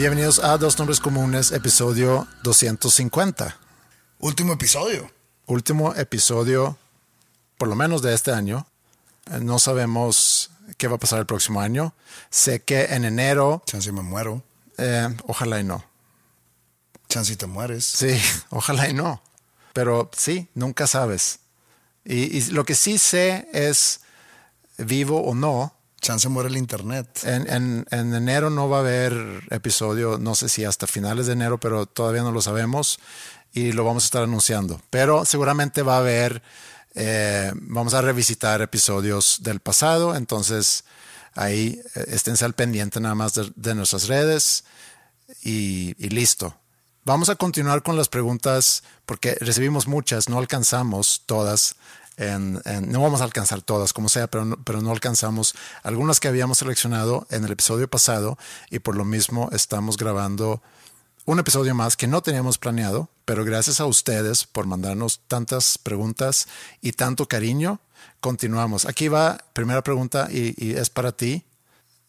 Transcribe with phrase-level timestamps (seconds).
[0.00, 3.54] Bienvenidos a Dos Nombres Comunes, episodio 250.
[4.20, 5.10] Último episodio.
[5.44, 6.78] Último episodio,
[7.58, 8.66] por lo menos de este año.
[9.30, 11.92] Eh, No sabemos qué va a pasar el próximo año.
[12.30, 14.42] Sé que en enero, Chance me muero.
[14.78, 15.84] eh, ojalá y no.
[17.10, 17.84] Chance te mueres.
[17.84, 19.20] Sí, ojalá y no.
[19.74, 21.40] Pero sí, nunca sabes.
[22.06, 24.00] Y, y lo que sí sé es,
[24.78, 27.06] vivo o no, Chance muere el internet.
[27.24, 31.34] En, en- en enero no va a haber episodio, no sé si hasta finales de
[31.34, 32.98] enero, pero todavía no lo sabemos
[33.52, 34.80] y lo vamos a estar anunciando.
[34.90, 36.42] Pero seguramente va a haber,
[36.94, 40.84] eh, vamos a revisitar episodios del pasado, entonces
[41.34, 44.64] ahí eh, esténse al pendiente nada más de, de nuestras redes
[45.42, 46.56] y, y listo.
[47.04, 51.76] Vamos a continuar con las preguntas porque recibimos muchas, no alcanzamos todas.
[52.20, 56.20] En- en- no vamos a alcanzar todas, como sea, pero no, pero no alcanzamos algunas
[56.20, 58.38] que habíamos seleccionado en el episodio pasado
[58.70, 60.62] y por lo mismo estamos grabando
[61.26, 66.48] un episodio más que no teníamos planeado, pero gracias a ustedes por mandarnos tantas preguntas
[66.80, 67.80] y tanto cariño,
[68.20, 68.86] continuamos.
[68.86, 71.44] Aquí va primera pregunta y, y es para ti,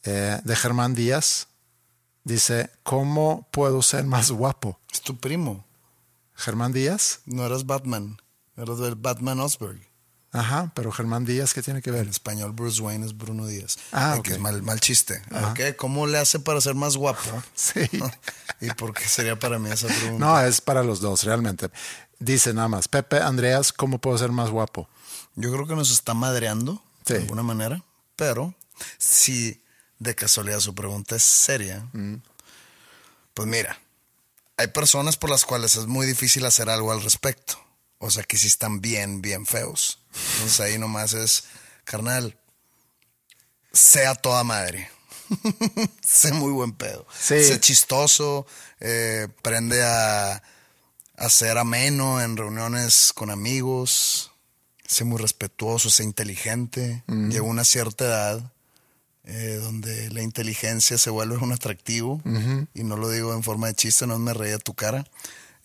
[0.03, 1.47] eh, de Germán Díaz.
[2.23, 4.79] Dice, ¿cómo puedo ser más guapo?
[4.91, 5.65] Es tu primo.
[6.35, 7.19] Germán Díaz.
[7.25, 8.17] No eras Batman.
[8.57, 9.79] Eras del Batman Osberg.
[10.33, 12.07] Ajá, pero Germán Díaz, ¿qué tiene que En ver?
[12.07, 13.77] español, Bruce Wayne es Bruno Díaz.
[13.91, 14.25] Ah, Ay, ok.
[14.25, 15.21] que es mal, mal chiste.
[15.49, 17.19] Ok, ¿Cómo le hace para ser más guapo?
[17.55, 17.81] Sí.
[18.61, 20.25] ¿Y por qué sería para mí esa pregunta?
[20.25, 21.69] No, es para los dos, realmente.
[22.19, 24.87] Dice nada más, Pepe, Andreas, ¿cómo puedo ser más guapo?
[25.35, 27.13] Yo creo que nos está madreando Sí.
[27.15, 27.83] de alguna manera,
[28.15, 28.53] pero
[28.99, 29.61] si
[29.99, 32.15] de casualidad su pregunta es seria, Mm.
[33.33, 33.79] pues mira,
[34.57, 37.57] hay personas por las cuales es muy difícil hacer algo al respecto.
[38.01, 39.99] O sea, que sí están bien, bien feos.
[40.33, 41.43] Entonces ahí nomás es,
[41.83, 42.35] carnal,
[43.71, 44.89] sea toda madre.
[46.05, 47.05] sé muy buen pedo.
[47.17, 47.43] Sí.
[47.43, 48.47] Sé chistoso,
[48.79, 50.41] eh, aprende a,
[51.15, 54.31] a ser ameno en reuniones con amigos,
[54.87, 57.03] sé muy respetuoso, sé inteligente.
[57.07, 58.51] Llegó una cierta edad
[59.25, 62.19] eh, donde la inteligencia se vuelve un atractivo,
[62.73, 65.05] y no lo digo en forma de chiste, no me reía tu cara.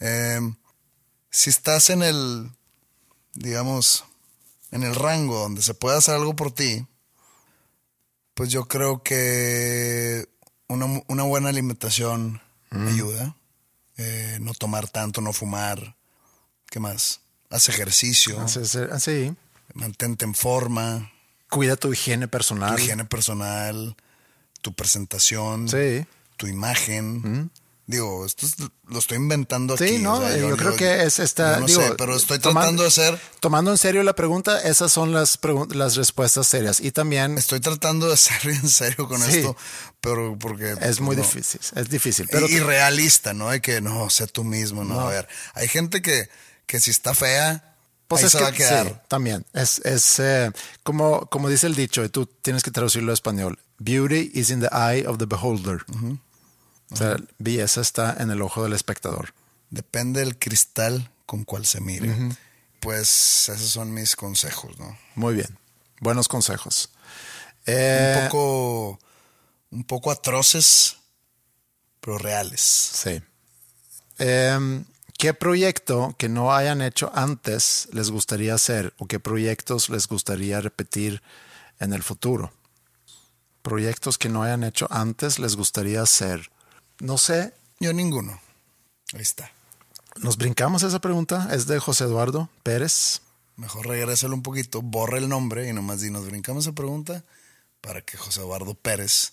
[0.01, 0.39] Eh,
[1.37, 2.51] si estás en el,
[3.35, 4.05] digamos,
[4.71, 6.87] en el rango donde se puede hacer algo por ti,
[8.33, 10.27] pues yo creo que
[10.69, 13.37] una, una buena alimentación ayuda.
[13.99, 15.97] Eh, no tomar tanto, no fumar.
[16.71, 17.21] ¿Qué más?
[17.51, 19.35] Haz ejercicio, Así, es, así.
[19.75, 21.13] mantente en forma,
[21.51, 22.77] Cuida tu higiene personal.
[22.77, 23.95] tu higiene personal,
[24.63, 26.05] tu presentación, Sí.
[26.39, 27.51] tu imagen.
[27.89, 28.57] Digo, esto es-
[28.89, 29.87] lo estoy inventando aquí.
[29.87, 31.61] Sí, no, o sea, yo, creo que es esta.
[31.61, 35.13] no digo, sé, pero estoy tratando de ser, Tomando en serio la pregunta, esas son
[35.13, 35.39] las,
[35.71, 36.81] las respuestas serias.
[36.81, 39.39] Y también estoy tratando de ser bien serio con Sí.
[39.39, 39.57] esto,
[40.01, 41.23] pero porque es muy no.
[41.23, 41.61] difícil.
[41.77, 42.29] Es difícil.
[42.31, 43.51] Pero y, y realista, ¿no?
[43.51, 44.99] De que no, sé tú mismo, no.
[45.01, 46.29] A ver, hay gente que,
[46.67, 47.77] que si está fea,
[48.09, 48.87] Pues ahí es se que, va a quedar.
[48.89, 49.47] sí, también.
[49.53, 50.51] Es, es eh,
[50.83, 53.61] como, como dice el dicho, y tú tienes que traducirlo a español.
[53.79, 55.85] Beauty is in the eye of the beholder.
[56.91, 59.35] O sea, belleza está en el ojo del espectador.
[59.71, 62.15] Depende del cristal con cual se mire.
[62.81, 64.97] Pues esos son mis consejos, ¿no?
[65.15, 65.59] Muy bien.
[66.01, 66.91] Buenos consejos.
[67.67, 68.99] Eh, un poco,
[69.71, 70.97] un poco atroces,
[72.01, 72.61] pero reales.
[72.61, 73.21] Sí.
[74.19, 74.85] Eh,
[75.19, 80.61] ¿Qué proyecto que no hayan hecho antes les gustaría hacer o qué proyectos les gustaría
[80.61, 81.23] repetir
[81.81, 82.53] en el futuro?
[83.63, 86.51] Proyectos que no hayan hecho antes les gustaría hacer.
[87.01, 88.41] No sé, Yo ninguno.
[89.13, 89.51] Ahí está.
[90.17, 91.49] nos brincamos esa pregunta.
[91.53, 93.21] Es de José Eduardo Pérez.
[93.57, 97.25] Mejor regrésalo un poquito, borra el nombre y nomás di, nos brincamos esa pregunta
[97.81, 99.33] para que José Eduardo Pérez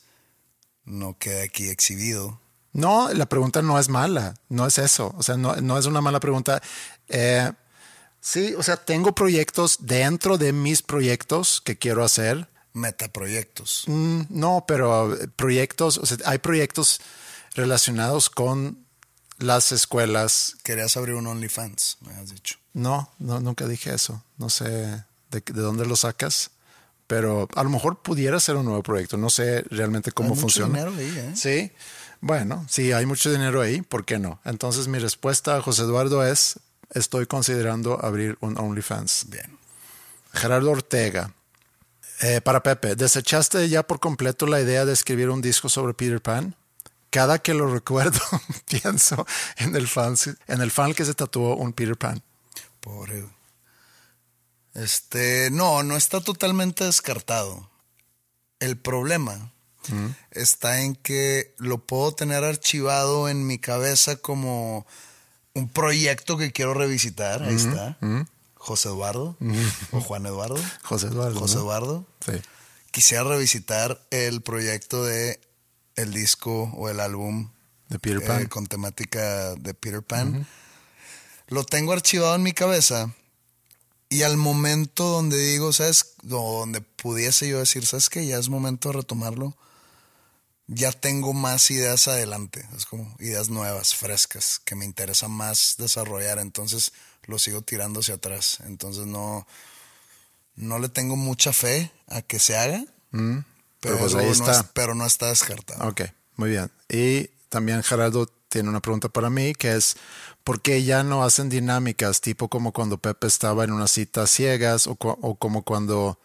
[0.85, 2.39] no quede aquí exhibido.
[2.71, 6.01] No, la pregunta no es mala, no es eso, o sea, no, no es una
[6.01, 6.61] mala pregunta.
[7.07, 7.51] Eh,
[8.21, 12.47] sí, o sea, tengo proyectos dentro de mis proyectos que quiero hacer.
[12.73, 13.83] Metaproyectos.
[13.87, 17.01] Mm, no, pero proyectos, o sea, hay proyectos
[17.55, 18.85] relacionados con
[19.39, 20.55] las escuelas.
[20.63, 22.57] Querías abrir un OnlyFans, me has dicho.
[22.73, 24.23] No, no, nunca dije eso.
[24.37, 26.51] No sé de, de dónde lo sacas,
[27.07, 29.17] pero a lo mejor pudiera ser un nuevo proyecto.
[29.17, 30.85] No sé realmente cómo Hay mucho funciona.
[30.85, 31.33] dinero ahí, ¿eh?
[31.35, 31.71] Sí,
[32.21, 34.39] bueno, sí, hay mucho dinero ahí, ¿por qué no?
[34.45, 36.59] Entonces mi respuesta a José Eduardo es,
[36.91, 39.25] estoy considerando abrir un OnlyFans.
[39.29, 39.57] Bien.
[40.31, 41.33] Gerardo Ortega,
[42.21, 46.21] eh, para Pepe, ¿desechaste ya por completo la idea de escribir un disco sobre Peter
[46.21, 46.55] Pan?
[47.13, 48.19] Cada que lo recuerdo,
[48.65, 49.27] pienso
[49.57, 50.15] en el, fan,
[50.47, 52.23] en el fan que se tatuó un Peter Pan.
[52.79, 53.23] Pobre.
[54.73, 57.69] Este, no, no está totalmente descartado.
[58.59, 59.51] El problema
[60.31, 64.87] está en que lo puedo tener archivado en mi cabeza como
[65.53, 67.43] un proyecto que quiero revisitar.
[67.43, 67.95] Ahí está.
[68.55, 69.37] José Eduardo
[69.91, 70.59] o Juan Eduardo.
[70.81, 71.39] José Eduardo.
[71.39, 71.61] José ¿no?
[71.61, 72.07] Eduardo.
[72.25, 72.41] Sí.
[72.89, 75.39] Quisiera revisitar el proyecto de
[75.95, 77.49] el disco o el álbum
[77.89, 78.45] De Peter eh, Pan.
[78.47, 80.47] con temática de Peter Pan.
[81.47, 83.13] Lo tengo archivado en mi cabeza
[84.13, 86.13] y al momento donde digo, ¿sabes?
[86.29, 88.25] O Donde pudiese yo decir, ¿sabes qué?
[88.27, 89.57] Ya es momento de retomarlo.
[90.67, 92.63] Ya tengo más ideas adelante.
[92.77, 96.37] Es como ideas nuevas, frescas, que me interesa más desarrollar.
[96.37, 96.93] Entonces
[97.23, 98.59] lo sigo tirando hacia atrás.
[98.65, 99.47] Entonces no,
[100.55, 102.85] no le tengo mucha fe a que se haga.
[103.83, 104.51] Pero Pero, pues ahí no está.
[104.61, 105.87] es- pero no está descartado.
[105.87, 106.01] Ok,
[106.37, 106.71] muy bien.
[106.89, 109.97] Y también Gerardo tiene una pregunta para mí que es,
[110.43, 114.87] ¿por qué ya no hacen dinámicas tipo como cuando Pepe estaba en una cita ciegas
[114.87, 116.17] o, o como cuando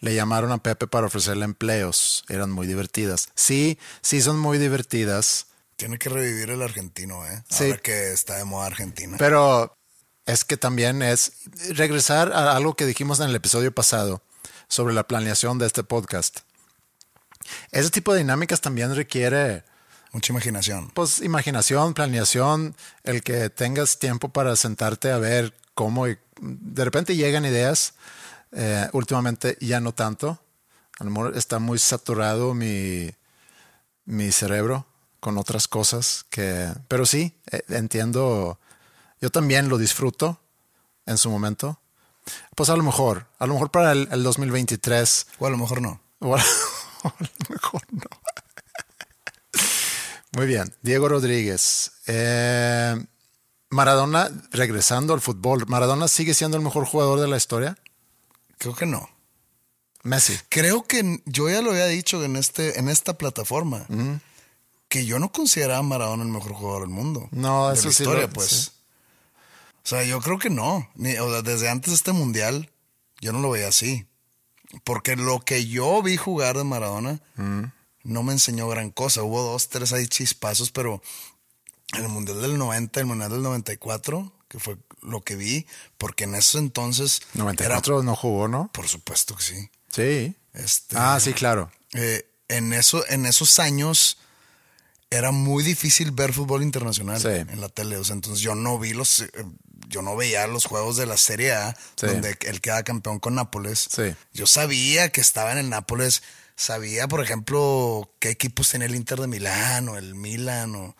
[0.00, 2.24] le llamaron a Pepe para ofrecerle empleos?
[2.28, 3.28] Eran muy divertidas.
[3.34, 5.46] Sí, sí son muy divertidas,
[5.76, 7.42] Tiene que revivir el argentino, ¿eh?
[7.50, 7.64] Sí.
[7.64, 9.16] Ahora que está de moda Argentina.
[9.18, 9.76] pero
[10.26, 11.32] es que también es
[11.70, 14.22] regresar a algo que dijimos en el episodio pasado
[14.68, 16.40] sobre la planeación de este podcast.
[17.70, 19.64] Ese tipo de dinámicas también requiere...
[20.12, 20.88] Mucha imaginación.
[20.94, 27.16] Pues imaginación, planeación, el que tengas tiempo para sentarte a ver cómo y de repente
[27.16, 27.94] llegan ideas.
[28.52, 30.40] eh, últimamente ya no tanto.
[30.98, 33.10] A lo mejor está muy saturado mi,
[34.06, 34.86] mi cerebro
[35.20, 36.72] con otras cosas que.
[36.88, 38.58] Pero sí, eh, entiendo.
[39.20, 40.40] Yo también lo disfruto
[41.04, 41.80] en su momento.
[42.54, 45.80] Pues a lo mejor, a lo mejor para el, el 2023 O a lo mejor
[45.82, 46.00] no.
[46.20, 46.42] o a
[47.48, 48.02] mejor no.
[50.32, 50.74] Muy bien.
[50.82, 51.92] Diego Rodríguez.
[52.06, 52.96] Eh,
[53.70, 57.78] Maradona, regresando al fútbol, ¿Maradona sigue siendo el mejor jugador de la historia?
[58.58, 59.08] Creo que no.
[60.02, 60.38] Messi.
[60.48, 63.86] Creo que yo ya lo había dicho en, este, en esta plataforma.
[64.88, 67.28] Que yo no consideraba a Maradona el mejor jugador del mundo.
[67.32, 68.48] No, De eso la sí historia, lo- pues.
[68.48, 68.70] sí.
[69.84, 70.88] O sea, yo creo que no.
[70.96, 72.70] Ni- o sea, desde antes de este mundial,
[73.20, 74.06] yo no lo veía así.
[74.84, 77.20] Porque lo que yo vi jugar de Maradona
[78.04, 79.22] no me enseñó gran cosa.
[79.22, 81.02] Hubo dos, tres ahí chispazos, pero
[81.96, 85.66] en el mundial del 90, el mundial del 94, que fue lo que vi,
[85.98, 87.20] porque en ese entonces.
[87.34, 88.70] era- 94 no jugó, ¿no?
[88.72, 89.70] por supuesto que sí.
[89.90, 90.34] Sí.
[90.52, 91.70] Este, Ah, sí, claro.
[91.94, 94.18] eh, en, eso, en esos años
[95.10, 97.28] era muy difícil ver fútbol internacional Sí.
[97.28, 97.96] en la tele.
[97.96, 99.30] O sea, entonces yo no vi los, eh,
[99.88, 102.06] yo no veía los juegos de la Serie A, Sí.
[102.06, 103.88] donde él queda campeón con Nápoles.
[103.94, 104.14] Sí.
[104.32, 106.22] Yo sabía que estaba en el Nápoles,
[106.56, 110.96] sabía, por ejemplo, qué equipos tenía el Inter de Milán o el Milan, o-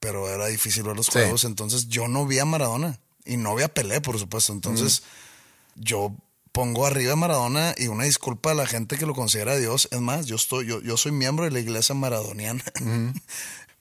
[0.00, 1.12] pero era difícil ver los Sí.
[1.12, 1.44] juegos.
[1.44, 4.52] Entonces yo no vi a Maradona y no vi a Pelé, por supuesto.
[4.52, 5.02] Entonces
[5.76, 6.14] yo
[6.52, 9.88] pongo arriba a Maradona y una disculpa a la gente que lo considera Dios.
[9.90, 12.62] Es más, yo estoy, yo, yo soy miembro de la iglesia maradoniana.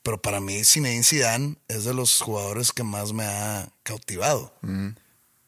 [0.03, 4.53] Pero para mí, Zinedine Zidane es de los jugadores que más me ha cautivado.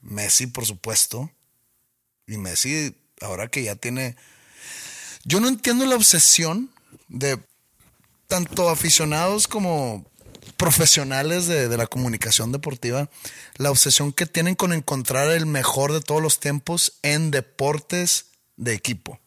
[0.01, 1.29] Messi, por supuesto.
[2.25, 4.15] Y Messi, ahora que ya tiene.
[5.25, 6.71] Yo no entiendo la obsesión
[7.09, 7.37] de
[8.27, 10.09] tanto aficionados como
[10.57, 13.09] profesionales de, de la comunicación deportiva,
[13.57, 18.73] la obsesión que tienen con encontrar el mejor de todos los tiempos en deportes de
[18.73, 19.19] equipo.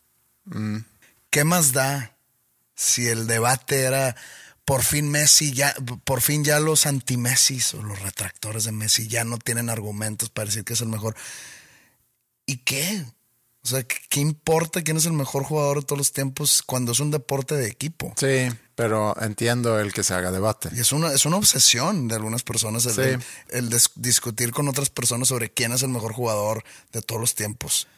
[1.31, 2.17] ¿Qué más da
[2.75, 4.17] si el debate era
[4.69, 9.25] por fin Messi ya, por fin ya los anti-Messi o los retractores de Messi ya
[9.25, 11.17] no tienen argumentos para decir que es el mejor.
[12.47, 13.03] ¿Y qué?
[13.65, 17.01] O sea, ¿qué, importa quién es el mejor jugador de todos los tiempos cuando es
[17.01, 18.13] un deporte de equipo?
[18.19, 20.69] Sí, pero entiendo el que se haga debate.
[20.75, 23.01] Y es una, es una obsesión de algunas personas el, Sí.
[23.01, 23.21] el-
[23.65, 27.35] el dis- discutir con otras personas sobre quién es el mejor jugador de todos los
[27.35, 27.89] tiempos.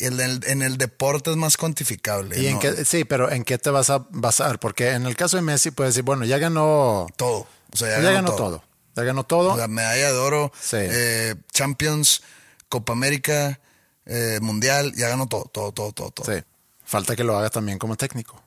[0.00, 2.40] Y el, en el deporte es más cuantificable.
[2.40, 2.60] ¿Y en ¿no?
[2.60, 4.58] qué, sí, pero ¿en qué te vas a basar?
[4.58, 7.46] Porque en el caso de Messi puedes decir, bueno, ya ganó, Todo.
[7.72, 8.64] O sea, ya, ya, ganó, todo.
[8.96, 9.56] Ya ganó todo.
[9.56, 10.78] La medalla de oro, Sí.
[10.80, 12.22] eh, Champions,
[12.68, 13.60] Copa América,
[14.06, 16.10] eh, Mundial, ya ganó todo, todo, todo, todo.
[16.10, 16.34] todo.
[16.34, 16.42] Sí.
[16.84, 18.42] Falta que lo haga también como técnico.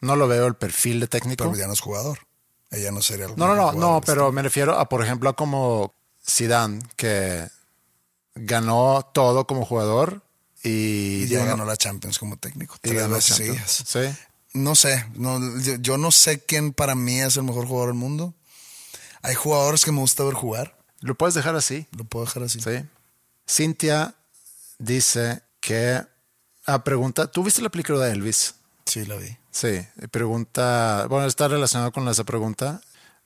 [0.00, 1.44] No lo veo el perfil de técnico.
[1.44, 2.18] Pero ya no es jugador.
[2.70, 5.36] Ella no sería el No, no, no, no, pero me refiero a, por ejemplo, a
[5.36, 5.94] como
[6.28, 7.46] Zidane, que
[8.34, 10.22] ganó todo como jugador
[10.66, 12.76] y, Y ya ganó la Champions como técnico.
[12.80, 13.84] Tres veces seguidas.
[13.86, 14.00] Sí.
[14.52, 17.98] No sé, no, yo, yo no sé quién para mí es el mejor jugador del
[17.98, 18.34] mundo.
[19.22, 20.76] Hay jugadores que me gusta ver jugar.
[21.00, 21.86] Lo puedes dejar así.
[21.96, 22.60] Lo puedo dejar así.
[22.60, 22.84] Sí.
[23.48, 24.14] Cintia
[24.78, 26.02] dice que.
[26.64, 27.30] Ah, pregunta.
[27.30, 28.54] ¿Tú viste la película de Elvis?
[28.86, 29.36] Sí, la vi.
[29.50, 29.86] Sí.
[30.10, 31.06] Pregunta.
[31.08, 32.80] Bueno, está relacionado con esa pregunta.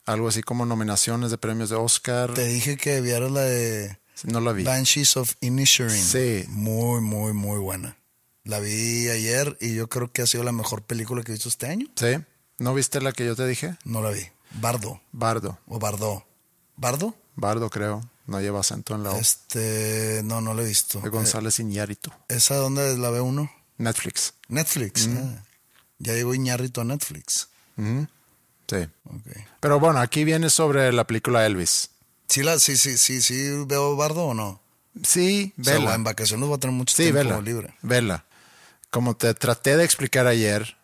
[0.07, 2.35] Algo así como nominaciones de premios de Oscar.
[2.35, 4.65] Te dije que vieras la de No la vi.
[4.65, 5.97] Banshees of Inisherin.
[6.03, 6.45] Sí.
[6.49, 7.97] Muy, muy, muy buena.
[8.45, 11.49] La vi ayer y yo creo que ha sido la mejor película que he visto
[11.49, 11.87] este año.
[11.97, 12.17] Sí.
[12.59, 13.77] ¿No viste la que yo te dije?
[13.85, 14.23] No la vi.
[14.53, 15.59] Bardo Bardo.
[15.67, 16.27] o Bardó.
[16.77, 17.15] ¿Bardo?
[17.37, 18.01] Bardo, creo.
[18.27, 19.17] No lleva acento en la O.
[19.19, 21.01] Este, no, no la he visto.
[21.01, 22.11] De González Iñárritu.
[22.29, 23.51] Eh, ¿Esa dónde la ve uno?
[23.79, 24.35] Netflix.
[24.49, 25.09] Netflix.
[25.09, 25.43] ah.
[25.99, 27.49] Ya llegó Iñárritu a Netflix.
[27.77, 28.07] Ujú.
[28.69, 28.89] Sí.
[29.05, 29.27] Ok.
[29.61, 31.91] Pero bueno, aquí viene sobre la película Elvis.
[32.31, 34.61] ¿Sí, la, sí, sí, sí, sí veo Bardo o no?
[35.03, 35.95] Sí, O sea, vela.
[35.95, 37.41] en vacaciones voy a tener mucho Sí, tiempo vela.
[37.41, 37.75] libre.
[37.83, 38.25] Vela.
[38.91, 40.77] Como te traté de explicar ayer,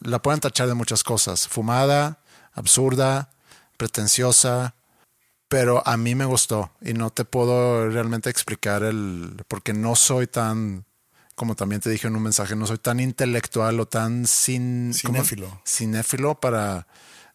[0.00, 1.48] la pueden tachar de muchas cosas.
[1.48, 2.20] Fumada,
[2.52, 3.30] absurda,
[3.76, 4.74] pretenciosa,
[5.48, 10.26] pero a mí me gustó y no te puedo realmente explicar el porque no soy
[10.26, 10.84] tan
[11.34, 14.92] como también te dije en un mensaje, no soy tan intelectual o tan sin
[15.64, 16.88] cinéfilo para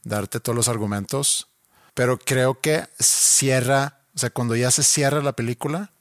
[0.03, 1.47] darte todos los argumentos,
[1.93, 5.91] pero creo que cierra, o sea, cuando ya se cierra la película,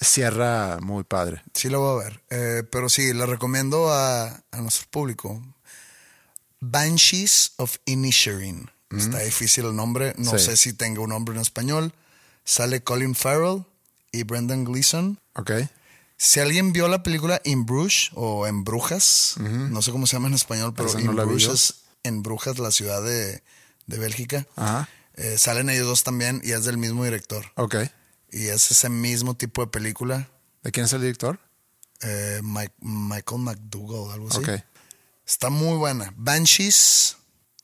[0.00, 1.42] cierra muy padre.
[1.54, 2.22] Sí, la voy a ver.
[2.30, 5.40] Eh, pero sí, la recomiendo a, a nuestro público.
[6.60, 8.70] Banshees of Inisherin.
[8.96, 10.14] Está difícil el nombre.
[10.18, 10.44] No Sí.
[10.44, 11.92] sé si tenga un nombre en español.
[12.44, 13.64] Sale Colin Farrell
[14.12, 15.18] y Brendan Gleeson.
[15.34, 15.50] ¿Ok?
[16.16, 20.28] Si alguien vio la película In Bruges o En Brujas, no sé cómo se llama
[20.28, 21.74] en español, pero no In Bruges
[22.04, 23.42] En Brujas, la ciudad de,
[23.86, 24.46] de Bélgica.
[24.56, 24.88] Ajá.
[25.14, 27.44] Eh, salen ellos dos también y es del mismo director.
[27.56, 27.76] Ok.
[28.32, 30.28] Y es ese mismo tipo de película.
[30.62, 31.38] ¿De quién es el director?
[32.02, 34.38] Eh, Mike- Michael McDougall, algo así.
[34.38, 34.48] Ok.
[35.26, 36.12] Está muy buena.
[36.16, 37.16] Banshees.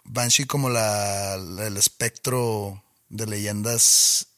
[0.05, 4.29] Banshee como la, la- el espectro de leyendas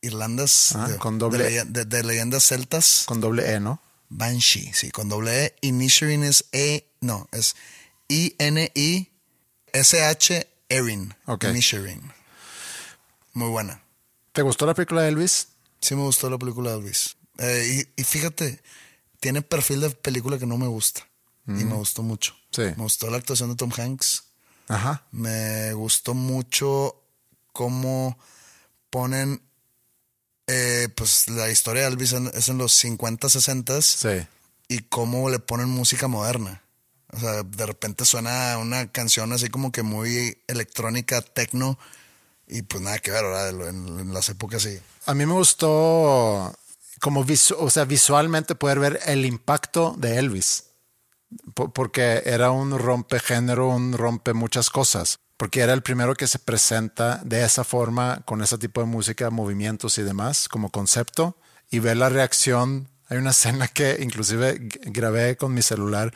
[0.00, 0.72] irlandas.
[0.76, 3.02] Ah, de, con doble- de- de leyendas celtas.
[3.06, 3.80] Con doble E, ¿no?
[4.10, 5.54] Banshee, sí, con doble E.
[5.62, 7.56] Inisherin es E, no, es
[9.72, 11.14] I-N-I-S-H Erin.
[11.26, 11.44] Ok.
[11.44, 12.12] Inisherin.
[13.32, 13.82] Muy buena.
[14.32, 15.48] ¿Te gustó la película de Elvis?
[15.80, 17.16] Sí me gustó la película de Elvis.
[17.38, 18.60] Eh, y, y fíjate,
[19.20, 21.06] tiene perfil de película que no me gusta.
[21.46, 22.34] Y me gustó mucho.
[22.34, 22.54] Mm.
[22.54, 22.62] Sí.
[22.62, 24.24] Me gustó la actuación de Tom Hanks.
[24.68, 25.06] Ajá.
[25.12, 27.02] Me gustó mucho
[27.54, 28.18] cómo
[28.90, 29.40] ponen,
[30.46, 34.26] eh, pues la historia de Elvis en- es en los 50, 60 Sí.
[34.68, 36.62] y cómo le ponen música moderna.
[37.12, 41.78] O sea, de repente suena una canción así como que muy electrónica, techno,
[42.46, 43.68] y pues nada que ver, ¿verdad?
[43.68, 44.78] En, las épocas sí.
[45.06, 46.54] A mí me gustó
[47.00, 47.24] como
[47.58, 50.64] o sea, visualmente poder ver el impacto de Elvis.
[51.54, 55.18] Po- Porque era un rompegénero, un rompe muchas cosas.
[55.36, 59.30] Porque era el primero que se presenta de esa forma, con ese tipo de música,
[59.30, 61.36] movimientos y demás, como concepto.
[61.70, 62.88] Y ver la reacción.
[63.08, 66.12] Hay una escena que inclusive grabé con mi celular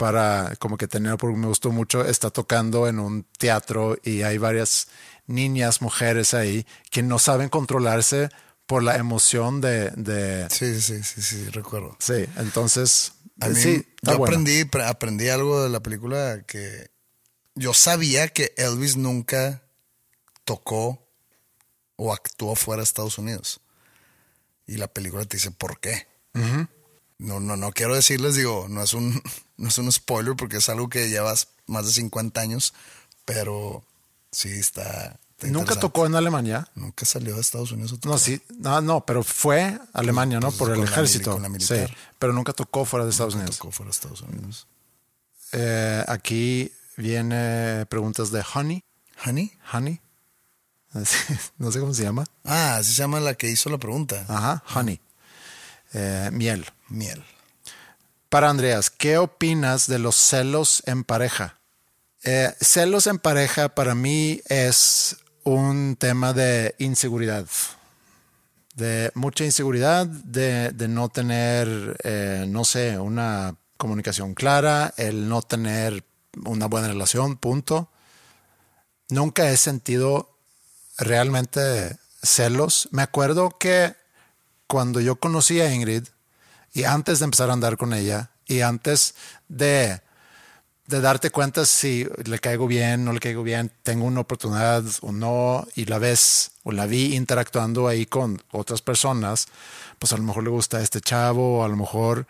[0.00, 4.38] para como que tener, porque me gustó mucho, está tocando en un teatro y hay
[4.38, 4.88] varias
[5.26, 8.30] niñas, mujeres ahí que no saben controlarse
[8.64, 9.90] por la emoción de...
[9.90, 11.98] de Sí, sí, sí, sí, recuerdo.
[11.98, 13.12] sí, entonces...
[13.40, 14.24] A mí, sí, yo bueno.
[14.24, 16.90] aprendí, pre- aprendí algo de la película que
[17.54, 19.62] yo sabía que Elvis nunca
[20.44, 21.06] tocó
[21.96, 23.60] o actuó fuera de Estados Unidos.
[24.66, 26.06] Y la película te dice por qué.
[27.20, 29.22] No, no, no quiero decirles, digo, no es un,
[29.58, 32.72] no es un spoiler porque es algo que llevas más de 50 años,
[33.24, 33.84] pero
[34.32, 35.18] sí está.
[35.36, 36.68] está Nunca tocó en Alemania.
[36.74, 37.98] Nunca salió de Estados Unidos.
[38.04, 40.48] No, sí, no, no, pero fue a Alemania, ¿no?
[40.48, 41.38] pues, Por el la ejército.
[41.38, 41.74] la sí,
[42.18, 43.58] pero nunca tocó fuera de Estados Nunca Unidos.
[43.58, 44.66] tocó fuera de Estados Unidos.
[45.52, 48.82] Eh, aquí viene preguntas de Honey.
[49.26, 49.52] ¿Honey?
[49.72, 50.00] Honey.
[51.58, 52.24] No sé cómo se llama.
[52.44, 54.24] Ah, así se llama la que hizo la pregunta.
[54.28, 55.00] Ajá, Honey.
[55.92, 56.66] Eh, miel.
[56.90, 57.24] Miel.
[58.28, 61.58] Para Andreas, ¿qué opinas de los celos en pareja?
[62.22, 67.46] Eh, celos en pareja para mí es un tema de inseguridad,
[68.74, 76.04] de mucha inseguridad, de, no tener, eh, no sé, una comunicación clara, el no tener
[76.44, 77.90] una buena relación, punto.
[79.08, 80.36] Nunca he sentido
[80.98, 82.88] realmente celos.
[82.92, 83.94] Me acuerdo que
[84.66, 86.04] cuando yo conocí a Ingrid
[86.72, 89.14] y antes de empezar a andar con ella y antes
[89.48, 90.00] de,
[90.86, 95.12] de darte cuenta si le caigo bien, no le caigo bien, tengo una oportunidad o
[95.12, 99.46] no y la ves o la vi interactuando ahí con otras personas,
[99.98, 102.26] pues a lo mejor le gusta este chavo a lo mejor...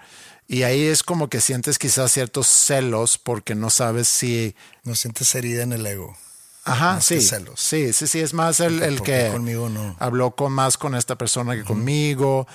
[0.53, 4.57] Y ahí es como que sientes quizás ciertos celos porque no sabes si...
[4.83, 6.17] No sientes herida en el ego.
[6.65, 7.21] Ajá, Más sí.
[7.21, 7.61] celos.
[7.61, 9.95] Sí, sí, sí, es más el, el que conmigo no.
[10.01, 12.49] habló con más con esta persona que conmigo,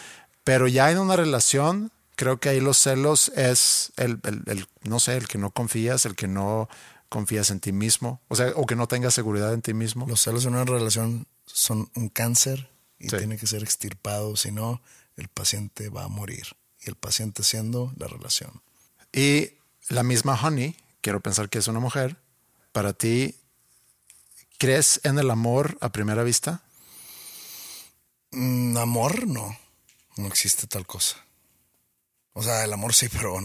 [0.46, 5.00] pero ya en una relación, creo que ahí los celos es el, el- el, no
[5.02, 6.70] sé, el que no confías, el que no
[7.10, 10.08] confías en ti mismo, o sea, o que no tengas seguridad en ti mismo.
[10.08, 13.18] Los celos en una relación son un cáncer y Sí.
[13.18, 14.82] tiene que ser extirpado, si no,
[15.18, 16.46] el paciente va a morir.
[16.82, 18.62] Y el paciente siendo la relación.
[19.12, 19.50] Y
[19.90, 22.18] la misma Honey, quiero pensar que es una mujer,
[22.72, 23.36] para ti,
[24.58, 26.62] ¿crees en el amor a primera vista?
[28.32, 29.58] Mm, amor, no.
[30.18, 31.18] No existe tal cosa.
[32.34, 33.40] O sea, el amor sí, pero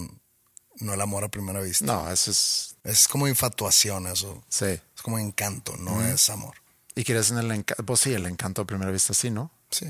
[0.81, 1.85] no el amor a primera vista.
[1.85, 4.43] No, eso es, Es como infatuación eso.
[4.49, 4.67] sí.
[4.67, 6.55] Es como encanto, no es amor.
[6.95, 7.85] ¿Y crees en el encanto?
[7.85, 9.51] Pues sí, el encanto a primera vista, sí, ¿no?
[9.71, 9.87] Sí.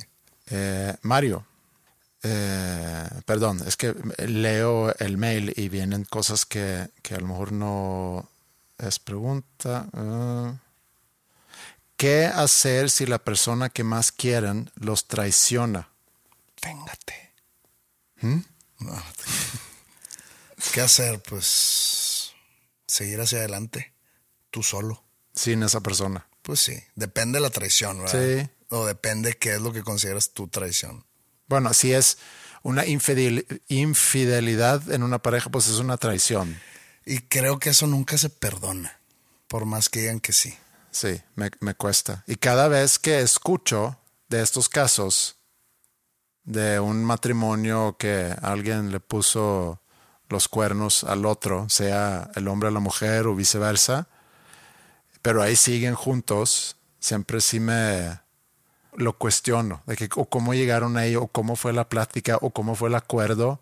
[0.51, 1.45] Eh, Mario,
[2.23, 7.53] eh, perdón, es que leo el mail y vienen cosas que, que a lo mejor
[7.53, 8.29] no
[8.79, 9.89] es pregunta.
[9.93, 10.55] Ah.
[11.97, 15.90] ¿Qué hacer si la persona que más quieren los traiciona?
[16.61, 17.35] Téngate.
[18.23, 18.45] No,
[18.81, 19.03] no
[20.75, 21.21] ¿Qué hacer?
[21.23, 22.33] Pues
[22.87, 23.93] seguir hacia adelante.
[24.51, 25.03] Tú solo.
[25.35, 26.29] Sin esa persona.
[26.43, 26.79] Pues sí.
[26.95, 28.21] Depende de la traición, ¿verdad?
[28.43, 28.51] Sí.
[28.69, 31.05] O depende qué es lo que consideras tu traición.
[31.47, 32.19] Bueno, si es
[32.63, 36.61] una infidel- infidelidad en una pareja, pues es una traición.
[37.07, 39.01] Y creo que eso nunca se perdona.
[39.49, 40.57] Por más que digan que sí.
[40.93, 42.23] Sí, me, me cuesta.
[42.27, 45.37] Y cada vez que escucho de estos casos,
[46.45, 49.81] de un matrimonio que alguien le puso
[50.29, 54.09] los cuernos al otro, sea el hombre a la mujer o viceversa,
[55.23, 58.21] pero ahí siguen juntos, siempre sí me
[58.95, 62.75] lo cuestiono, de que o cómo llegaron ahí, o cómo fue la plática, o cómo
[62.75, 63.61] fue el acuerdo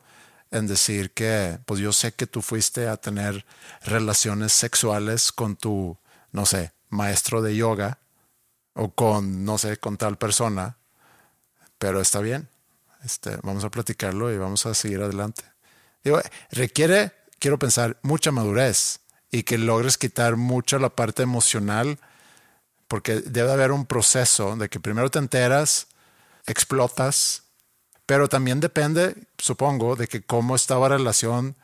[0.50, 3.44] en decir que, pues yo sé que tú fuiste a tener
[3.84, 5.98] relaciones sexuales con tu,
[6.32, 7.98] no sé, maestro de yoga,
[8.74, 10.78] o con, no sé, con tal persona,
[11.78, 12.48] pero está bien.
[13.04, 15.44] Este, vamos a platicarlo y vamos a seguir adelante.
[16.02, 21.98] Digo, requiere, quiero pensar, mucha madurez y que logres quitar mucho la parte emocional,
[22.88, 25.88] porque debe haber un proceso de que primero te enteras,
[26.46, 27.42] explotas,
[28.06, 31.56] pero también depende, supongo, de que cómo estaba la relación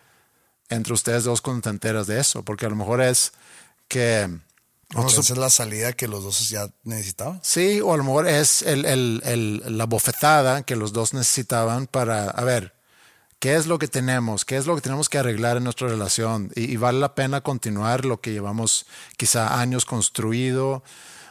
[0.68, 3.32] entre ustedes dos cuando te enteras de eso, porque a lo mejor es
[3.88, 4.28] que...
[4.96, 7.40] O esa es la salida que los dos ya necesitaban.
[7.42, 11.87] Sí, o a lo mejor es el, el- el- la bofetada que los dos necesitaban
[11.87, 12.74] para, a ver,
[13.40, 14.44] ¿qué es lo que tenemos?
[14.44, 16.50] ¿Qué es lo que tenemos que arreglar en nuestra relación?
[16.54, 20.83] Y, y vale la pena continuar lo que llevamos quizá años construido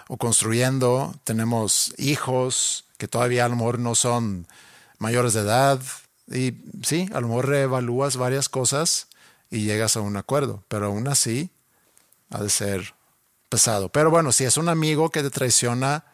[0.10, 1.16] o construyendo.
[1.24, 4.48] Tenemos hijos que todavía a lo mejor no son
[5.00, 5.80] mayores de edad.
[6.32, 9.08] Y sí, a lo mejor reevalúas varias cosas
[9.50, 11.50] y llegas a un acuerdo, pero aún así
[12.30, 12.96] ha de ser
[13.54, 13.90] pesado.
[13.90, 16.06] Pero bueno, si es un amigo que te traiciona,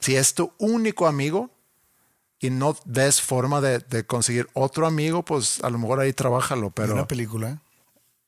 [0.00, 1.50] si es tu único amigo
[2.40, 6.72] y no ves forma de, de conseguir otro amigo, pues a lo mejor ahí trabájalo,
[6.72, 6.94] Pero...
[6.94, 7.62] Una película.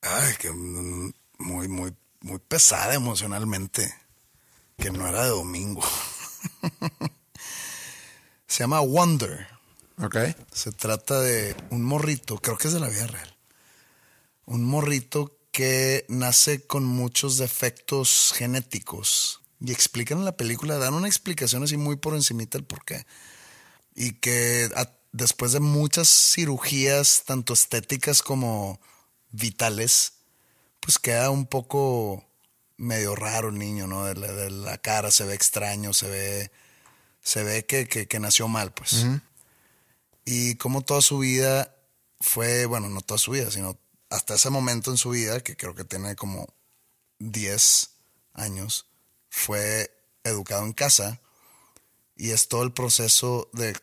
[0.01, 3.93] Ay, que muy, muy, muy pesada emocionalmente.
[4.77, 5.83] Que no era de domingo.
[8.47, 9.45] Se llama Wonder.
[10.01, 10.17] ok,
[10.53, 13.35] Se trata de un morrito, creo que es de la vida real.
[14.45, 19.39] Un morrito que nace con muchos defectos genéticos.
[19.61, 23.05] Y explican en la película, dan una explicación así muy por encimita el por qué.
[23.95, 28.81] Y que a- después de muchas cirugías, tanto estéticas como
[29.31, 30.13] vitales,
[30.79, 32.25] pues queda un poco
[32.77, 34.05] medio raro el niño, ¿no?
[34.05, 36.51] De la, de la cara se ve extraño, se ve,
[37.21, 39.05] se ve que, que- que nació mal, pues
[40.25, 41.75] y como toda su vida
[42.19, 43.77] fue, bueno, no toda su vida, sino
[44.13, 46.47] hasta ese momento en su vida, que creo que tiene como
[47.17, 47.89] 10
[48.33, 48.85] años,
[49.29, 49.91] fue
[50.23, 51.19] educado en casa
[52.15, 53.75] y es todo el proceso de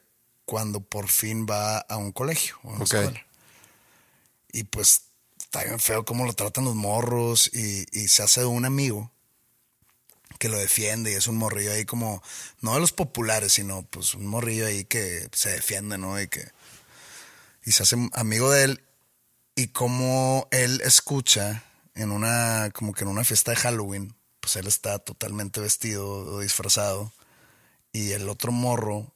[0.44, 3.26] cuando por fin va a un colegio o una escuela.
[4.52, 5.02] Y pues
[5.36, 9.10] está bien feo cómo lo tratan los morros y, y se hace de un amigo
[10.38, 12.22] que lo defiende y es un morrillo ahí como,
[12.60, 16.20] no de los populares, sino pues un morrillo ahí que se defiende, ¿no?
[16.20, 16.52] Y que
[17.64, 18.84] y se hace amigo de él
[19.60, 24.66] y como él escucha en una, como que en una fiesta de Halloween, pues él
[24.66, 27.12] está totalmente vestido o disfrazado
[27.92, 29.12] y el otro morro,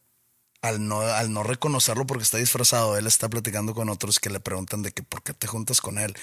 [0.60, 4.38] al no, al no reconocerlo porque está disfrazado, él está platicando con otros que le
[4.38, 6.14] preguntan de que por qué te juntas con él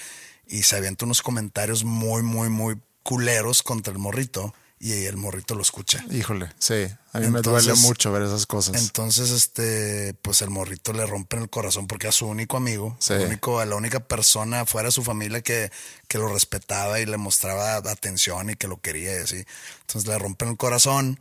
[0.46, 5.54] y se avienta unos comentarios muy, muy, muy culeros contra el morrito y el morrito
[5.54, 6.04] lo escucha.
[6.10, 6.88] Híjole, sí.
[7.12, 8.82] A mí me duele mucho ver esas cosas.
[8.82, 13.12] Entonces, este, pues el morrito le rompe el corazón porque era su único amigo, Sí.
[13.12, 15.70] único, la única persona fuera de su familia que,
[16.08, 19.44] que lo respetaba y le mostraba atención y que lo quería y así.
[19.82, 21.20] Entonces le rompen el corazón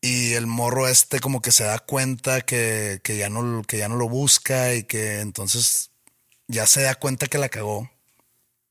[0.00, 3.90] y el morro este como que se da cuenta que, que ya no, que ya
[3.90, 5.90] no lo busca y que entonces
[6.48, 7.90] ya se da cuenta que la cagó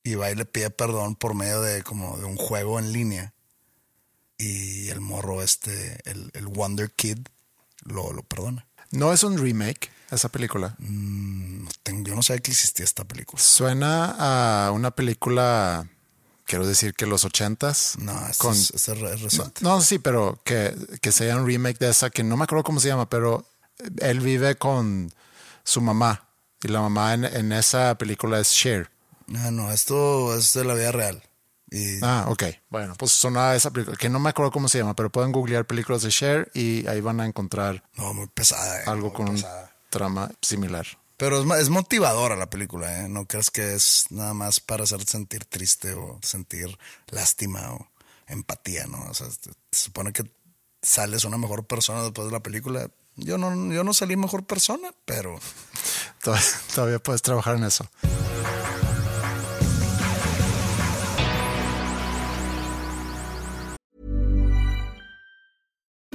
[0.04, 3.35] y va y le pide perdón por medio de como de un juego en línea
[4.38, 7.19] y el morro este, el, el Wonder Kid,
[7.84, 8.65] lo, lo perdona.
[8.91, 10.76] No es un remake esa película.
[10.80, 13.41] No tengo- yo no sabía que existía esta película.
[13.41, 15.88] Suena a una película,
[16.45, 17.95] quiero decir que los ochentas.
[18.00, 19.62] No, con- es, es re- reciente.
[19.62, 22.80] No, sí, pero que, que sea un remake de esa, que no me acuerdo cómo
[22.80, 23.45] se llama, pero
[24.00, 25.12] él vive con
[25.63, 26.28] su mamá.
[26.63, 28.89] Y la mamá en, en esa película es Cher.
[29.36, 31.24] Ah, no, esto es de la vida real.
[31.71, 32.43] Y Ah, ok.
[32.69, 35.65] Bueno, pues sonaba esa película, que no me acuerdo cómo se llama, pero pueden googlear
[35.65, 38.82] películas de Cher y ahí van a encontrar no, muy pesada.
[38.82, 39.75] eh, algo muy con pesada.
[39.89, 40.86] trama similar.
[41.17, 43.08] Pero es, motivadora la película, ¿eh?
[43.10, 47.88] No crees que es nada más para hacerte sentir triste o sentir lástima o
[48.28, 49.01] empatía, ¿no?
[49.10, 50.30] O sea, se se supone que
[50.82, 52.89] sales una mejor persona después de la película.
[53.15, 55.39] Yo no, yo no salí mejor persona, pero
[56.21, 57.88] Todavía, todavía puedes trabajar en eso.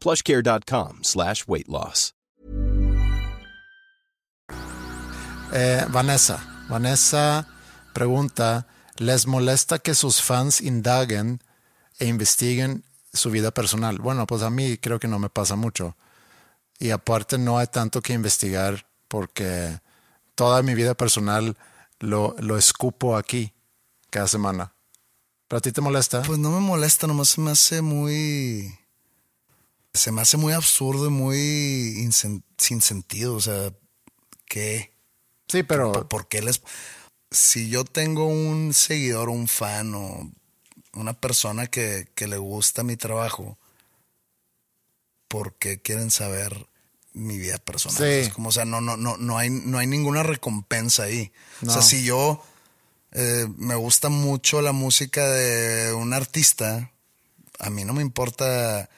[0.00, 2.12] plushcare.com slash weight loss.
[5.52, 6.66] Eh, Vanessa.
[6.68, 7.46] Vanessa
[7.94, 11.40] pregunta, ¿les molesta que sus fans indaguen
[11.98, 13.98] e investiguen su vida personal?
[13.98, 15.96] Bueno, pues a mí creo que no me pasa mucho.
[16.78, 19.80] Y aparte no hay tanto que investigar porque
[20.34, 21.56] toda mi vida personal
[22.00, 23.54] lo, lo escupo aquí
[24.10, 24.74] cada semana.
[25.48, 26.22] ¿Pero a ti te molesta?
[26.22, 28.76] pues no me molesta, nomás se me hace muy.
[29.96, 33.34] Se me hace muy absurdo y muy sin sentido.
[33.34, 33.72] O sea,
[34.46, 34.92] ¿qué?
[35.48, 35.92] sí, pero...
[35.92, 36.62] ¿Por, por qué les.?
[37.30, 40.30] Si yo tengo un seguidor, un fan o
[40.92, 43.58] una persona que, que le gusta mi trabajo,
[45.28, 46.66] ¿por qué quieren saber
[47.12, 47.98] mi vida personal?
[47.98, 48.04] Sí.
[48.04, 51.32] Es como, o sea, no, no, no, no, hay, no hay ninguna recompensa ahí.
[51.66, 52.42] O sea, si yo
[53.12, 56.92] eh, me gusta mucho la música de un artista,
[57.58, 58.88] a mí no me importa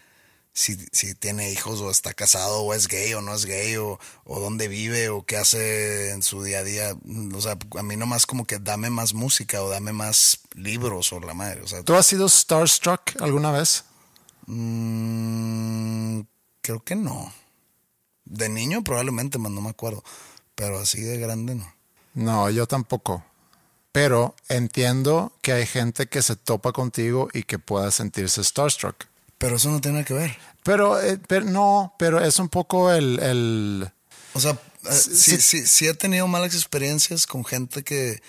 [0.53, 3.99] si, si tiene hijos o está casado o es gay o no es gay o,
[4.25, 6.97] o dónde vive o qué hace en su día a día.
[7.35, 11.21] O sea, a mí nomás como que dame más música o dame más libros o
[11.21, 11.63] la madre.
[11.63, 13.85] O sea, ¿Tú has sido starstruck alguna vez?
[14.47, 16.21] mm,
[16.61, 17.33] creo que no.
[18.25, 20.03] De niño probablemente, más no me acuerdo.
[20.55, 21.73] Pero así de grande no.
[22.15, 23.25] No, yo tampoco.
[23.93, 29.07] Pero entiendo que hay gente que se topa contigo y que pueda sentirse starstruck.
[29.39, 30.37] Pero eso no tiene nada que ver.
[30.63, 33.91] Pero, eh, pero no, pero es un poco el, el
[34.35, 34.53] O sea,
[34.85, 35.41] eh, sí, sí.
[35.41, 38.21] sí, sí he tenido malas experiencias con gente que,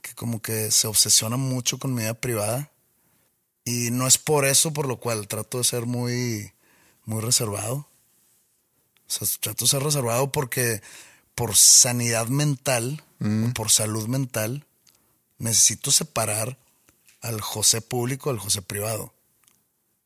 [0.00, 2.70] que como que se obsesiona mucho con mi vida privada.
[3.64, 6.52] Y no es por eso por lo cual trato de ser muy,
[7.04, 7.88] muy reservado.
[9.06, 10.80] O sea, trato de ser reservado porque
[11.34, 13.52] por sanidad mental, Mm.
[13.52, 14.66] por salud mental,
[15.38, 16.58] necesito separar
[17.20, 19.14] al José público del José privado.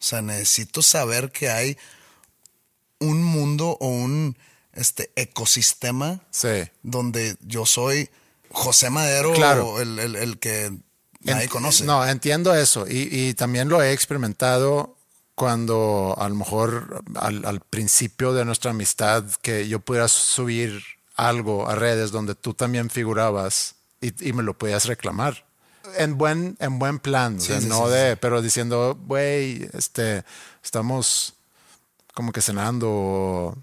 [0.06, 1.76] O sea, necesito saber que hay
[3.00, 4.38] un mundo o un
[4.72, 6.62] este, ecosistema Sí.
[6.84, 8.08] donde yo soy
[8.52, 9.80] José Madero, Claro.
[9.80, 10.70] el, el- el que
[11.22, 11.84] nadie Ent- conoce.
[11.84, 12.86] No, entiendo eso.
[12.88, 14.96] Y, y también lo he experimentado
[15.34, 20.84] cuando a lo mejor al, al principio de nuestra amistad que yo pudiera subir
[21.16, 25.44] algo a redes donde tú también figurabas y, y me lo podías reclamar.
[25.98, 29.68] En buen, en buen plan, o Sí, sea, sí, no sí, de, pero diciendo, güey,
[29.72, 30.24] este,
[30.62, 31.34] estamos
[32.14, 33.56] como que cenando.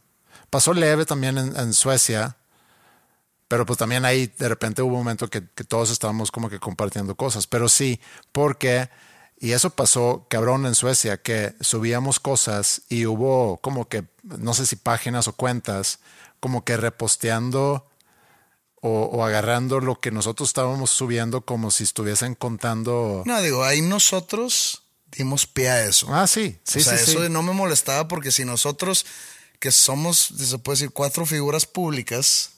[0.50, 2.38] Pasó leve también en, en Suecia,
[3.48, 6.60] pero pues también ahí de repente hubo un momento que, que todos estábamos como que
[6.60, 7.48] compartiendo cosas.
[7.48, 8.00] Pero sí,
[8.32, 8.90] porque,
[9.40, 14.66] y eso pasó cabrón en Suecia, que subíamos cosas y hubo como que, no sé
[14.66, 16.00] si páginas o cuentas,
[16.40, 17.88] como que reposteando
[18.86, 23.24] o, o agarrando lo que nosotros estábamos subiendo como si estuviesen contando.
[23.26, 24.84] No, digo, ahí nosotros
[25.15, 26.08] dimos pie a eso.
[26.13, 27.12] Ah, sí, sí, o sea, sí.
[27.12, 27.30] eso sí.
[27.30, 29.06] no me molestaba porque si nosotros,
[29.60, 32.50] que somos, se puede decir, cuatro figuras públicas,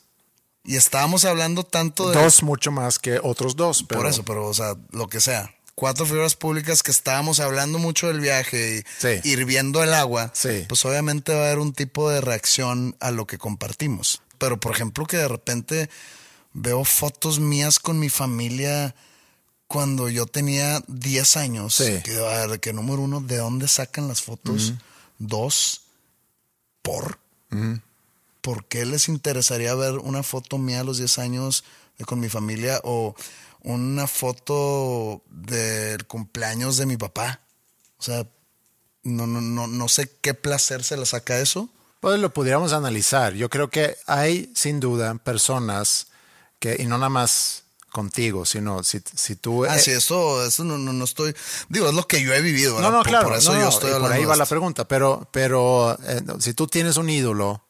[0.64, 2.20] y estábamos hablando tanto de...
[2.20, 3.84] Dos mucho más que otros dos.
[3.88, 5.54] Pero, Por eso, pero, o sea, lo que sea.
[5.76, 9.30] Cuatro figuras públicas que estábamos hablando mucho del viaje y Sí.
[9.30, 10.66] hirviendo el agua, Sí.
[10.68, 14.24] pues obviamente va a haber un tipo de reacción a lo que compartimos.
[14.38, 15.90] Pero, por ejemplo, que de repente
[16.54, 18.96] veo fotos mías con mi familia
[19.68, 21.76] cuando yo tenía 10 años.
[21.76, 22.02] Sí.
[22.04, 24.74] Que, a ver, que número uno, ¿de dónde sacan las fotos?
[25.18, 25.82] Dos,
[26.82, 27.20] ¿por?
[28.42, 31.64] ¿Por qué les interesaría ver una foto mía a los 10 años
[32.06, 33.16] con mi familia o
[33.62, 37.42] una foto del cumpleaños de mi papá?
[37.98, 38.28] O sea,
[39.04, 41.70] no, no, no, no sé qué placer se le saca eso.
[42.00, 43.34] Pues lo pudiéramos analizar.
[43.34, 46.08] Yo creo que hay sin duda personas
[46.60, 49.66] que, y no nada más contigo, sino si, si tú...
[49.66, 51.34] Ah, eh, sí, eso, eso no, no, no estoy.
[51.70, 52.80] Digo, es lo que yo he vivido.
[52.82, 53.28] no, no, Por- claro.
[53.30, 56.68] Por eso no, yo estoy por ahí va la pregunta, pero, pero eh, si tú
[56.68, 57.64] tienes un ídolo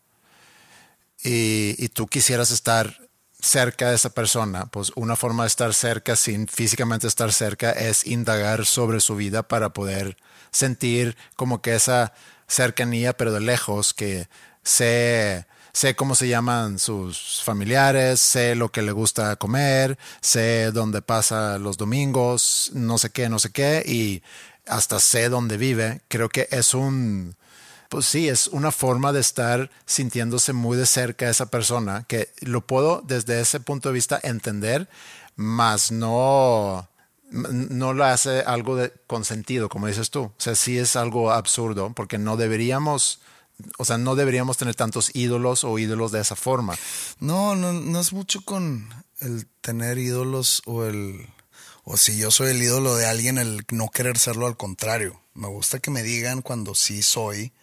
[1.23, 2.99] y, y tú quisieras estar
[3.39, 8.07] cerca de esa persona, pues una forma de estar cerca sin físicamente estar cerca es
[8.07, 10.17] indagar sobre su vida para poder
[10.51, 12.13] sentir como que esa
[12.47, 14.27] cercanía, pero de lejos, que
[14.63, 21.01] sé, sé cómo se llaman sus familiares, sé lo que le gusta comer, sé dónde
[21.01, 24.23] pasa los domingos, no sé qué, no sé qué, y
[24.67, 26.01] hasta sé dónde vive.
[26.08, 27.36] Creo que es un,
[27.89, 32.29] pues sí, es una forma de estar sintiéndose muy de cerca a esa persona, que
[32.41, 34.89] lo puedo desde ese punto de vista entender,
[35.36, 36.88] mas no,
[37.31, 40.23] no lo hace algo de, con sentido, como dices tú.
[40.23, 43.19] O sea, sí es algo absurdo, porque no deberíamos,
[43.77, 46.77] o sea, no deberíamos tener tantos ídolos o ídolos de esa forma.
[47.19, 51.27] No, no, no es mucho con el tener ídolos o el.
[51.83, 55.21] O si yo soy el ídolo de alguien, el no querer serlo, al contrario.
[55.35, 57.53] Me gusta que me digan cuando sí soy.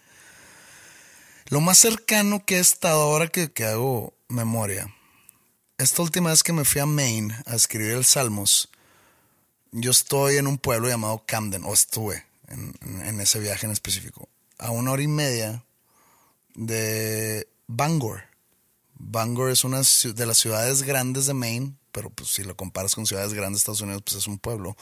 [1.47, 4.93] Lo más cercano que he estado ahora que, que hago memoria.
[5.77, 8.69] Esta última vez que me fui a Maine a escribir el Salmos,
[9.73, 14.69] yo estoy en un pueblo llamado Camden, o estuve en, ese viaje en específico, a
[14.69, 15.63] una hora y media
[16.53, 18.23] de Bangor.
[18.93, 23.07] Bangor es una de las ciudades grandes de Maine, pero pues si lo comparas con
[23.07, 24.77] ciudades grandes de Estados Unidos, pues es un pueblo.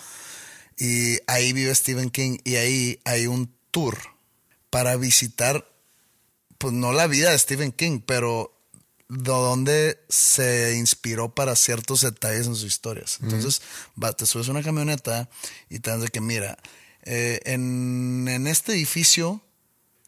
[0.78, 3.98] Y ahí vive Stephen King y ahí hay un tour
[4.70, 5.66] para visitar,
[6.58, 8.54] pues no la vida de Stephen King, pero
[9.12, 13.20] dónde se inspiró para ciertos detalles en sus historias.
[13.22, 13.62] Entonces,
[14.02, 15.30] va, te subes a una camioneta
[15.70, 16.58] y te das de que, mira,
[17.04, 19.42] eh, en, en este edificio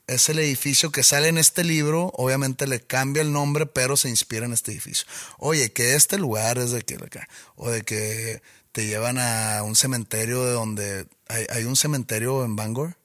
[0.07, 4.09] es el edificio que sale en este libro, obviamente le cambia el nombre, pero se
[4.09, 5.05] inspira en este edificio.
[5.37, 9.75] Oye, que este lugar es de que acá, o de que te llevan a un
[9.75, 12.95] cementerio de donde hay, hay un cementerio en Bangor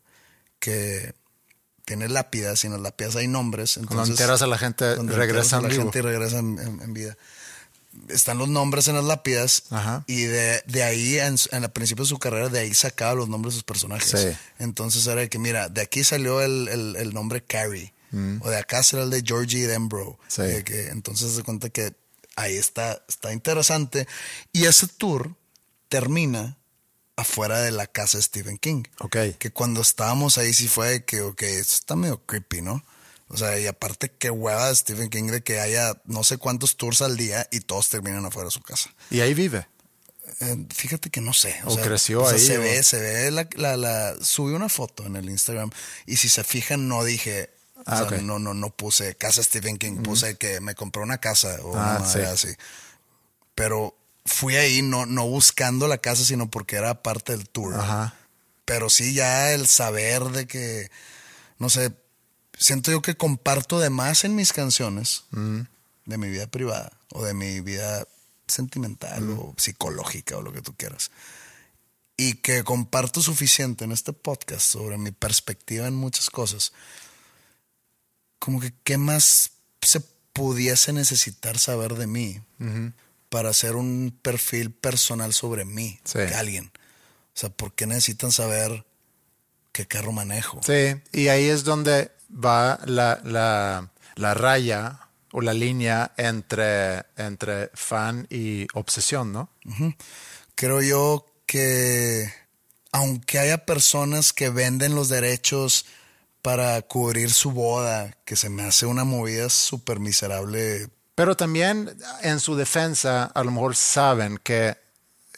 [0.61, 1.13] que
[1.89, 3.75] tiene lápidas y en las lápidas hay nombres.
[3.75, 5.85] Cuando Entonces, enteras a la gente, regresan a la vivo.
[5.85, 7.17] gente y regresan en, en vida.
[8.09, 10.05] Están los nombres en las lápidas Ajá.
[10.07, 13.29] y de, de ahí, en, en el principio de su carrera, de ahí sacaba los
[13.31, 14.11] nombres de sus personajes.
[14.21, 14.37] Sí.
[14.59, 17.93] Entonces era de que, mira, de aquí salió el, el- el nombre Carrie,
[18.41, 19.67] o de acá será el de Georgie.
[19.79, 19.89] Mm.
[20.29, 20.43] Sí.
[20.43, 21.95] De que, entonces se cuenta que
[22.37, 24.07] ahí está, está interesante.
[24.53, 25.35] Y ese tour
[25.89, 26.58] termina
[27.19, 28.85] afuera de la casa de Stephen King.
[29.01, 29.17] Ok.
[29.39, 32.83] Que cuando estábamos ahí sí fue de que, ok, esto está medio creepy, ¿no?
[33.29, 36.77] O sea, y aparte qué hueva de Stephen King de que haya no sé cuántos
[36.77, 38.91] tours al día y todos terminan afuera de su casa.
[39.11, 39.67] Y ahí vive.
[40.41, 41.57] Eh, fíjate que no sé.
[41.65, 45.05] O creció sea, ahí, Se o- ve, se ve la, la, la- Subí una foto
[45.05, 45.71] en el Instagram
[46.07, 47.51] y si se fijan no dije...
[47.77, 51.19] o Ah, sea, no, no, no puse casa Stephen King, puse que me compré una
[51.19, 52.21] casa o Ah, una sí.
[52.21, 52.49] así.
[53.55, 53.97] Pero
[54.29, 57.75] fui ahí no, no buscando la casa, sino porque era parte del tour.
[57.75, 58.15] Ajá.
[58.65, 60.91] Pero sí ya el saber de que,
[61.59, 61.93] no sé,
[62.57, 65.25] siento yo que comparto de más en mis canciones
[66.05, 68.07] de mi vida privada o de mi vida
[68.47, 71.11] sentimental o psicológica o lo que tú quieras.
[72.17, 76.73] Y que comparto suficiente en este podcast sobre mi perspectiva en muchas cosas.
[78.39, 80.01] Como que qué más se
[80.33, 82.41] pudiese necesitar saber de mí
[83.29, 86.19] para hacer un perfil personal sobre mí, Sí.
[86.19, 86.67] de alguien.
[86.67, 88.85] O sea, ¿por qué necesitan saber
[89.73, 90.61] qué carro manejo?
[90.65, 95.01] Sí, y ahí es donde va la, la, la raya
[95.33, 99.51] o la línea entre, entre fan y obsesión, ¿no?
[100.55, 102.33] Creo yo que
[102.91, 105.85] aunque haya personas que venden los derechos
[106.43, 110.89] para cubrir su boda, que se me hace una movida súper miserable.
[111.19, 111.91] Pero también
[112.23, 114.77] en su defensa, a lo mejor saben que,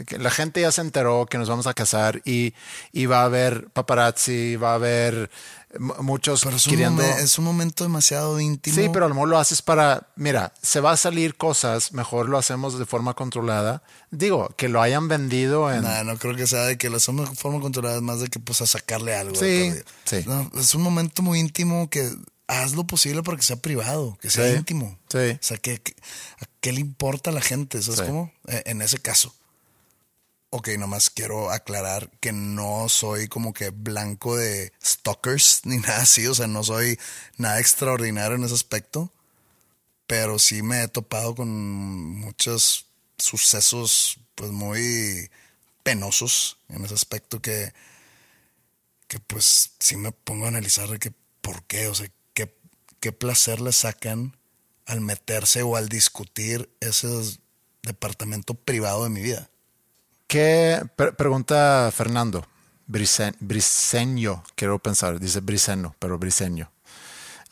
[0.07, 2.53] que la gente ya se enteró que nos vamos a casar y,
[2.93, 5.31] y va a haber paparazzi, va a haber
[5.79, 7.03] mu- muchos Pero es un, queriendo...
[7.03, 8.77] momen- es un momento demasiado íntimo.
[8.77, 12.29] Sí, pero a lo mejor lo haces para, mira, se va a salir cosas, mejor
[12.29, 13.83] lo hacemos de forma controlada.
[14.11, 15.83] Digo, que lo hayan vendido en...
[15.83, 18.29] Nah, no creo que sea de que lo hacemos de forma controlada, es más de
[18.29, 19.35] que pues a sacarle algo.
[19.35, 19.73] Sí,
[20.05, 20.25] sí.
[20.27, 22.11] No, es un momento muy íntimo que
[22.51, 24.99] haz lo posible para que sea privado, que sea Sí, íntimo.
[25.09, 25.19] sí.
[25.19, 25.95] O sea, que, que-
[26.41, 27.81] ¿a qué le importa a la gente?
[27.83, 28.07] ¿Sabes Sí.
[28.07, 28.33] cómo?
[28.49, 29.35] Eh, en ese caso.
[30.53, 36.27] Ok, nomás quiero aclarar que no soy como que blanco de stalkers ni nada así,
[36.27, 36.99] o sea, no soy
[37.37, 39.13] nada extraordinario en ese aspecto,
[40.09, 42.87] pero sí me he topado con muchos
[43.17, 45.31] sucesos pues muy
[45.85, 47.73] penosos en ese aspecto que,
[49.07, 52.11] que pues sí me pongo a analizar de que por qué, o sea,
[53.01, 54.37] qué, placer le sacan
[54.87, 57.09] al meterse o al discutir ese
[57.83, 59.49] departamento privado de mi vida.
[60.27, 60.81] ¿Qué?
[60.97, 62.47] pre- pregunta Fernando.
[62.89, 65.21] Brisen- briseño, quiero pensar.
[65.21, 66.71] Dice briseño, pero briseño.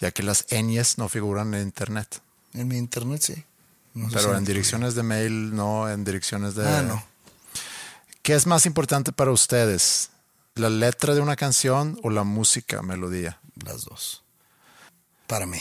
[0.01, 2.21] Ya que las ñes no figuran en internet.
[2.55, 3.45] En mi internet sí.
[3.95, 6.69] No Pero en direcciones de mail no, en direcciones de...
[6.69, 7.05] Ah, no.
[8.23, 10.11] ¿Qué es más importante para ustedes?
[10.55, 13.41] ¿La letra de una canción o la música, melodía?
[13.65, 14.23] Las dos.
[15.29, 15.61] Para mí.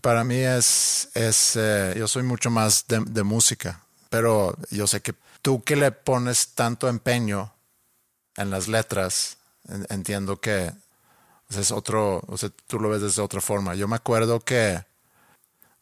[0.00, 5.02] Para mí es, es eh, yo soy mucho más de, de música, pero yo sé
[5.02, 7.52] que tú que le pones tanto empeño
[8.36, 9.36] en las letras,
[9.68, 10.72] en- entiendo que
[11.50, 13.74] sea, es otro, o sea, tú lo ves desde otra forma.
[13.74, 14.82] Yo me acuerdo que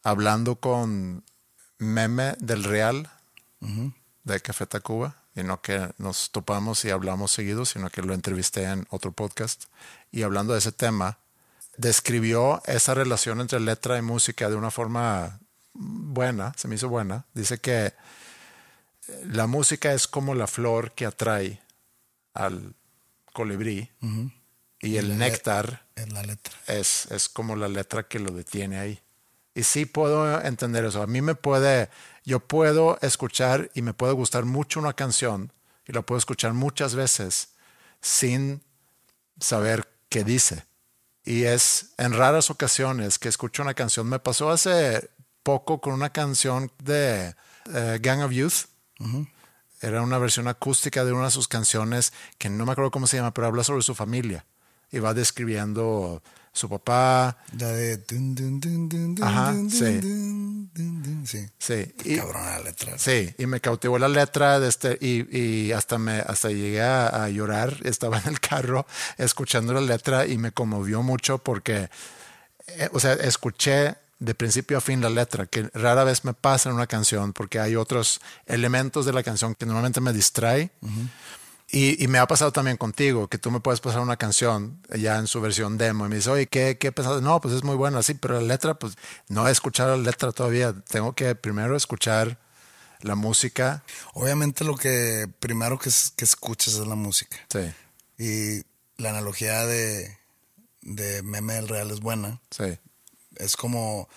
[0.03, 1.23] hablando con
[1.79, 3.09] Meme del Real
[4.25, 8.63] de Café Tacuba, y no que nos topamos y hablamos seguido, sino que lo entrevisté
[8.65, 9.63] en otro podcast,
[10.11, 11.17] y hablando de ese tema,
[11.77, 15.39] describió esa relación entre letra y música de una forma
[15.73, 17.25] buena, se me hizo buena.
[17.33, 17.93] Dice que
[19.25, 21.61] la música es como la flor que atrae
[22.33, 22.75] al
[23.33, 23.89] colibrí
[24.79, 26.53] y el néctar Es la letra.
[26.67, 29.01] es, es como la letra que lo detiene ahí.
[29.55, 31.01] Y sí puedo entender eso.
[31.01, 31.89] A mí me puede,
[32.25, 35.51] yo puedo escuchar y me puede gustar mucho una canción
[35.87, 37.49] y la puedo escuchar muchas veces
[38.01, 38.63] sin
[39.39, 40.65] saber qué dice.
[41.25, 44.07] Y es en raras ocasiones que escucho una canción.
[44.07, 45.09] Me pasó hace
[45.43, 47.35] poco con una canción de
[47.73, 48.65] eh, Gang of Youth.
[49.81, 53.17] Era una versión acústica de una de sus canciones que no me acuerdo cómo se
[53.17, 54.45] llama, pero habla sobre su familia.
[54.91, 56.21] Y va describiendo
[56.53, 57.37] su papá.
[57.57, 57.97] La de.
[57.97, 59.99] dun, dun, dun, dun, dun, Ajá, sí.
[61.25, 61.49] Sí.
[61.57, 61.93] Sí.
[62.05, 62.97] Y, Cabrona la letra.
[62.97, 67.07] sí, y me cautivó la letra de este, y, y hasta me hasta llegué a,
[67.07, 67.75] a llorar.
[67.83, 68.85] Estaba en el carro
[69.17, 71.89] escuchando la letra y me conmovió mucho porque,
[72.67, 76.69] eh, o sea, escuché de principio a fin la letra, que rara vez me pasa
[76.69, 80.69] en una canción porque hay otros elementos de la canción que normalmente me distrae.
[81.73, 85.17] Y, y me ha pasado también contigo, que tú me puedes pasar una canción ya
[85.17, 87.19] en su versión demo y me dices, oye, ¿qué, qué pensado?
[87.19, 88.93] No, pues es muy buena, sí, pero la letra, pues
[89.27, 90.71] no he escuchado la letra todavía.
[90.87, 92.37] Tengo que primero escuchar
[93.01, 93.83] la música.
[94.13, 97.37] Obviamente lo que primero que, que escuchas es la música.
[97.49, 97.73] Sí,
[98.23, 100.15] Y la analogía de,
[100.83, 102.39] de meme del real es buena.
[102.51, 102.77] sí,
[103.37, 104.07] Es como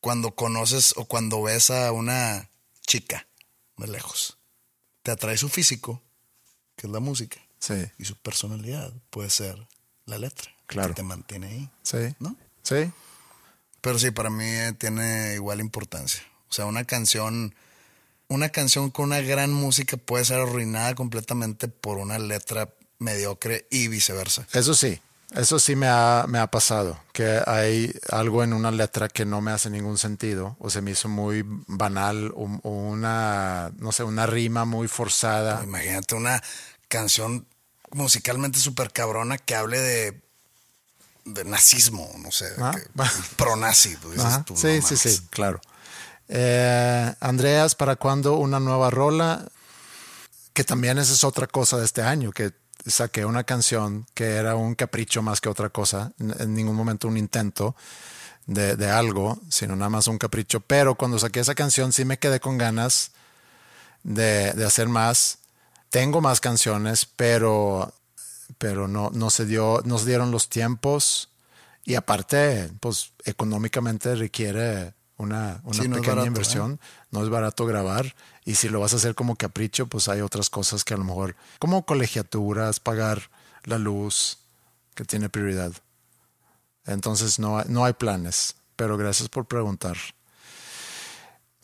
[0.00, 2.48] cuando conoces o cuando ves a una
[2.84, 3.28] chica
[3.76, 4.38] de lejos.
[5.04, 6.02] Te atrae su físico,
[6.76, 9.66] que es la música, sí, y su personalidad puede ser
[10.06, 10.50] la letra.
[10.66, 10.88] Claro.
[10.88, 12.36] Que te mantiene ahí, sí, ¿no?
[12.62, 12.90] sí,
[13.80, 16.22] Pero sí, para mí eh, tiene igual importancia.
[16.48, 17.54] O sea, una canción
[18.28, 23.88] una canción con una gran música puede ser arruinada completamente por una letra mediocre y
[23.88, 24.46] viceversa.
[24.52, 25.00] Eso sí,
[25.34, 29.40] eso sí me ha, me ha pasado, que hay algo en una letra que no
[29.40, 34.04] me hace ningún sentido o se me hizo muy banal o, o una, no sé,
[34.04, 35.62] una rima muy forzada.
[35.64, 36.42] Imagínate una
[36.88, 37.46] canción
[37.92, 40.22] musicalmente súper cabrona que hable de,
[41.24, 42.74] de nazismo, no sé, Ah,
[43.36, 43.96] pro-nazi.
[43.96, 44.20] pues,
[44.54, 45.60] sí, no sí, sí, claro.
[46.28, 49.46] Eh, Andreas, ¿para cuándo una nueva rola?
[50.52, 52.52] Que también esa es otra cosa de este año, que
[52.86, 57.16] saqué una canción que era un capricho más que otra cosa, en ningún momento un
[57.16, 57.74] intento
[58.46, 60.60] de, de algo, sino nada más un capricho.
[60.60, 63.12] Pero cuando saqué esa canción sí me quedé con ganas
[64.02, 65.38] de, de hacer más.
[65.90, 67.92] Tengo más canciones, pero,
[68.58, 71.30] pero no, no, se dio, no se dieron los tiempos.
[71.84, 76.28] Y aparte, pues económicamente requiere una, una Sí, no es pequeña barato, ¿eh?
[76.28, 76.80] inversión.
[77.10, 78.14] No es barato grabar.
[78.44, 81.04] Y si lo vas a hacer como capricho, pues hay otras cosas que a lo
[81.04, 83.30] mejor, como colegiaturas, pagar
[83.64, 84.38] la luz,
[84.94, 85.72] que tiene prioridad.
[86.86, 88.56] Entonces no, no hay planes.
[88.76, 89.96] Pero gracias por preguntar.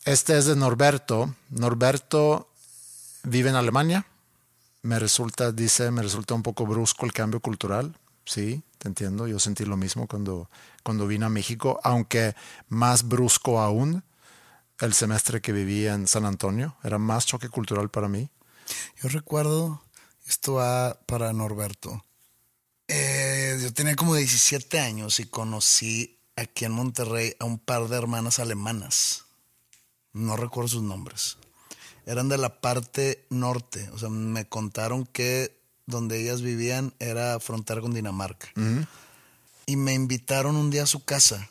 [0.05, 1.35] Este es de Norberto.
[1.51, 2.49] Norberto
[3.24, 4.07] vive en Alemania.
[4.83, 7.95] Me resulta, dice, me resulta un poco brusco el cambio cultural.
[8.24, 9.26] Sí, te entiendo.
[9.26, 10.49] Yo sentí lo mismo cuando,
[10.83, 12.35] cuando vine a México, aunque
[12.68, 14.03] más brusco aún
[14.81, 16.76] el semestre que viví en San Antonio.
[16.83, 18.31] Era más choque cultural para mí.
[19.03, 19.83] Yo recuerdo,
[20.26, 22.05] esto va para Norberto.
[22.89, 27.97] Eh, yo tenía como 17 años y conocí aquí en Monterrey a un par de
[27.97, 29.24] hermanas alemanas.
[30.12, 31.37] No recuerdo sus nombres.
[32.07, 33.89] Eran de la parte norte.
[33.93, 35.57] O sea, me contaron que
[35.87, 38.49] donde ellas vivían era frontera con Dinamarca.
[39.66, 41.49] Y me invitaron un día a su casa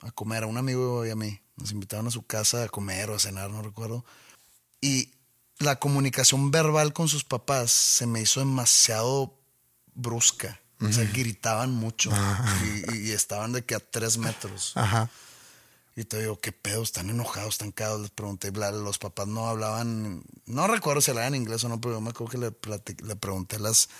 [0.00, 1.41] a comer, a un amigo y a mí.
[1.62, 4.04] Nos invitaron a su casa a comer o a cenar, no recuerdo.
[4.80, 5.12] Y
[5.58, 9.38] la comunicación verbal con sus papás se me hizo demasiado
[9.94, 10.60] brusca.
[10.80, 12.10] O sea, gritaban mucho
[12.92, 14.72] y, y estaban de que a tres metros.
[14.74, 15.08] Ajá.
[15.94, 16.82] Y te digo, ¿qué pedo?
[16.82, 17.54] ¿Están enojados?
[17.54, 18.00] ¿Están cagados?
[18.00, 21.94] Les pregunté, bla, los papás no hablaban, no recuerdo si hablaban inglés o no, pero
[21.94, 23.90] yo me acuerdo que le, le pregunté a las,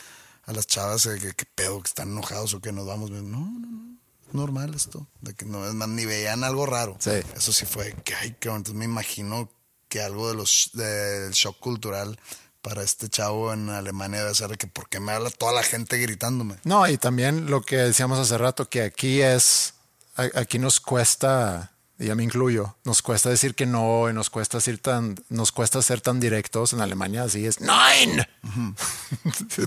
[0.45, 1.81] a las chavas eh, ¿qué pedo?
[1.83, 3.11] ¿Que están enojados o que nos vamos?
[3.11, 3.92] No, no, no,
[4.35, 5.07] normal esto.
[5.21, 6.97] De que no, es más, ni veían algo raro.
[7.01, 7.21] Sí.
[7.37, 8.57] Eso sí fue, que ay, bueno.
[8.57, 9.51] Entonces me imagino
[9.89, 12.19] que algo de los, del shock cultural
[12.63, 15.63] para este chavo en Alemania debe ser de que, ¿por qué me habla toda la
[15.65, 16.57] gente gritándome?
[16.65, 19.75] No, y también lo que decíamos hace rato, que aquí es,
[20.17, 24.61] aquí nos cuesta, y ya me incluyo, nos cuesta decir que no, y nos cuesta
[24.61, 26.73] ser tan, nos cuesta ser tan directos.
[26.73, 28.29] En Alemania así es, ¡Nine!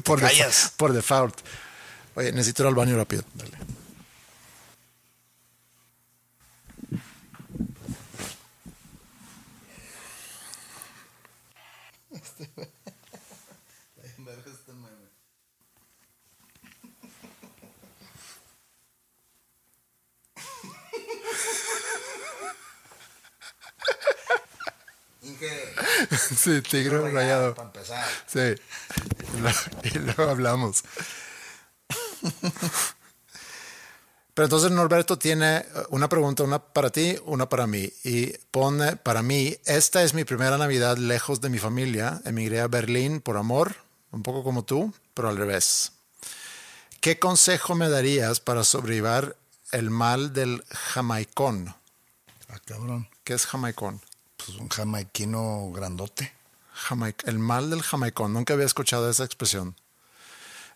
[0.05, 0.71] por, defa- callas.
[0.77, 1.37] por default.
[2.15, 3.23] Oye, necesito ir al baño rápido.
[26.45, 27.55] Sí, tigre rayado.
[27.55, 28.05] Para empezar.
[28.27, 28.55] Sí.
[29.33, 30.83] Y luego, y luego hablamos.
[34.35, 37.89] Pero entonces Norberto tiene eh, una pregunta, una para ti, una para mí.
[38.03, 42.21] Y pone, para mí, esta es mi primera Navidad lejos de mi familia.
[42.25, 43.75] Emigré a Berlín por amor,
[44.11, 45.93] un poco como tú, pero al revés.
[46.99, 49.35] ¿Qué consejo me darías para sobrevivir
[49.71, 51.73] el mal del jamaicón?
[52.49, 53.07] Ah, cabrón.
[53.23, 54.01] ¿Qué es jamaicón?
[54.37, 56.33] Pues un jamaiquino grandote.
[56.89, 58.33] Jamaic- el mal del jamaicón.
[58.33, 59.75] Nunca había escuchado esa expresión.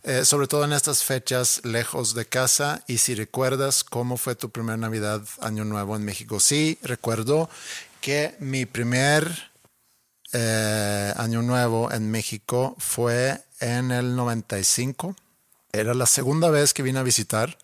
[0.03, 2.83] Eh, sobre todo en estas fechas lejos de casa.
[2.87, 6.39] Y si recuerdas cómo fue tu primera Navidad, Año Nuevo en México.
[6.39, 7.49] Sí, recuerdo
[7.99, 9.51] que mi primer
[10.31, 15.15] eh, Año Nuevo en México fue en el 95.
[15.71, 17.57] Era la segunda vez que vine a visitar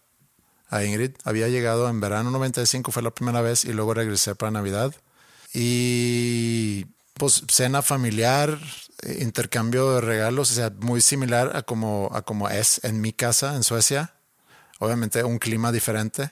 [0.69, 1.11] a Ingrid.
[1.23, 4.93] Había llegado en verano 95, fue la primera vez, y luego regresé para Navidad.
[5.53, 8.59] Y pues cena familiar,
[9.19, 13.55] intercambio de regalos, o sea, muy similar a como, a como es en mi casa
[13.55, 14.13] en Suecia.
[14.79, 16.31] Obviamente un clima diferente,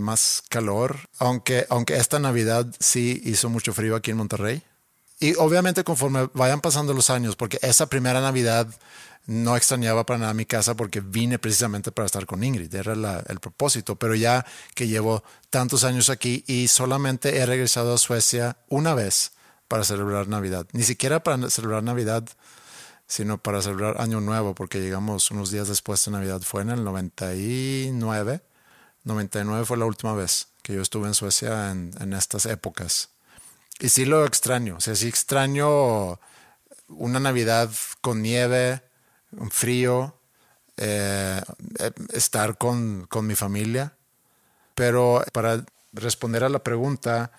[0.00, 4.62] más calor, aunque, aunque esta Navidad sí hizo mucho frío aquí en Monterrey.
[5.20, 8.66] Y obviamente conforme vayan pasando los años, porque esa primera Navidad
[9.26, 12.94] no extrañaba para nada mi casa porque vine precisamente para estar con Ingrid, era
[13.28, 18.56] el propósito, pero ya que llevo tantos años aquí y solamente he regresado a Suecia
[18.68, 19.32] una vez
[19.72, 22.28] para celebrar Navidad, ni siquiera para celebrar Navidad,
[23.06, 26.84] sino para celebrar Año Nuevo, porque llegamos unos días después de Navidad, fue en el
[26.84, 28.42] 99,
[29.04, 33.12] 99 fue la última vez que yo estuve en Suecia en, estas épocas.
[33.80, 34.76] Y sí lo extraño.
[34.76, 36.20] O sí extraño
[36.88, 37.70] una Navidad
[38.02, 38.82] con nieve,
[39.30, 40.18] un frío,
[40.76, 41.40] eh,
[41.78, 43.96] eh, estar con, con mi familia.
[44.74, 45.64] Pero para
[45.94, 47.32] responder a la pregunta,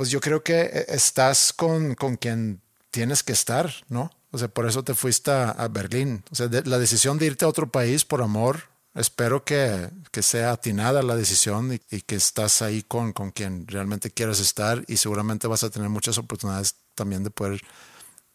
[0.00, 4.10] pues yo creo que estás con, con quien tienes que estar, ¿no?
[4.30, 6.24] O sea, por eso te fuiste a, Berlín.
[6.30, 8.62] O sea, la decisión de irte a otro país por amor,
[8.94, 14.10] espero que, que sea atinada la decisión y, que estás ahí con, con quien realmente
[14.10, 17.60] quieres estar y seguramente vas a tener muchas oportunidades también de poder,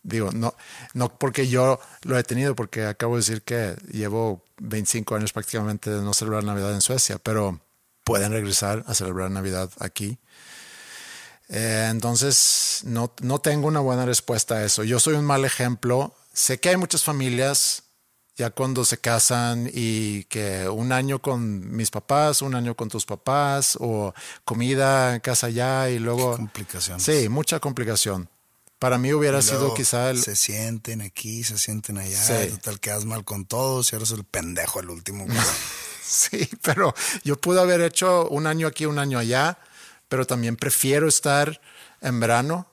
[0.04, 0.54] digo, no,
[0.94, 5.90] no porque yo lo he tenido, porque acabo de decir que llevo 25 años prácticamente
[5.90, 7.60] de no celebrar Navidad en Suecia, pero
[8.04, 10.20] pueden regresar a celebrar Navidad aquí
[11.50, 14.84] eh, entonces, no, no tengo una buena respuesta a eso.
[14.84, 16.16] Yo soy un mal ejemplo.
[16.34, 17.84] Sé que hay muchas familias
[18.36, 23.06] ya cuando se casan y que un año con mis papás, un año con tus
[23.06, 26.36] papás, o comida en casa ya y luego...
[26.36, 27.00] Complicación.
[27.00, 28.30] Sí, mucha complicación.
[28.78, 30.22] Para mí hubiera sido quizá el...
[30.22, 32.50] Se sienten aquí, se sienten allá, sí.
[32.52, 35.26] total quedas mal con todos y eres el pendejo el último.
[36.04, 36.94] sí, pero
[37.24, 39.58] yo pude haber hecho un año aquí, un año allá
[40.08, 41.62] pero también prefiero estar
[42.02, 42.68] en verano,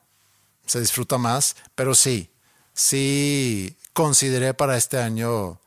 [0.67, 2.31] se disfruta más, pero sí,
[2.75, 5.59] sí consideré para este año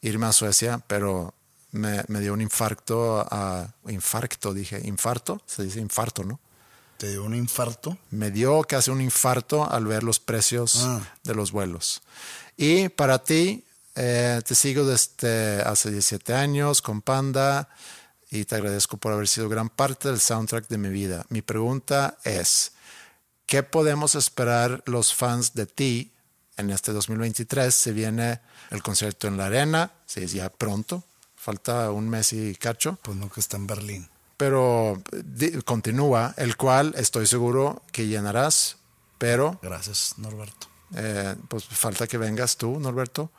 [0.00, 1.34] irme a Suecia, pero
[1.72, 6.40] me, dio un infarto, a, infarto dije, infarto, se dice infarto, ¿no?
[6.96, 7.96] ¿Te dio un infarto?
[8.10, 11.00] Me dio casi un infarto al ver los precios ah.
[11.22, 12.02] de los vuelos.
[12.56, 13.64] Y para ti,
[13.94, 17.68] eh, te sigo desde hace 17 años con Panda
[18.30, 21.24] y te agradezco por haber sido gran parte del soundtrack de mi vida.
[21.28, 22.72] Mi pregunta es,
[23.46, 26.12] ¿qué podemos esperar los fans de ti
[26.56, 27.74] en este 2023?
[27.74, 31.04] Se viene el concierto en la arena, si es ya pronto,
[31.36, 32.98] falta un mes y cacho.
[33.02, 34.08] Pues no, que está en Berlín.
[34.36, 35.02] Pero
[35.64, 38.76] continúa, el cual estoy seguro que llenarás,
[39.16, 39.58] pero...
[39.62, 40.68] Gracias, Norberto.
[40.94, 43.30] Eh, pues falta que vengas tú, Norberto.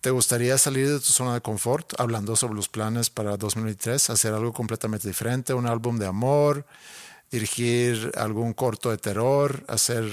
[0.00, 4.10] ¿Te gustaría salir de tu zona de confort hablando sobre los planes para 2023?
[4.10, 6.64] Hacer algo completamente diferente, un álbum de amor,
[7.30, 10.08] dirigir algún corto de terror, hacer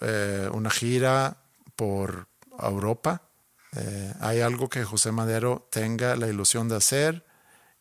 [0.00, 1.36] eh, una gira
[1.74, 2.28] por
[2.60, 3.22] Europa.
[3.76, 7.24] Eh, ¿Hay algo que José Madero tenga la ilusión de hacer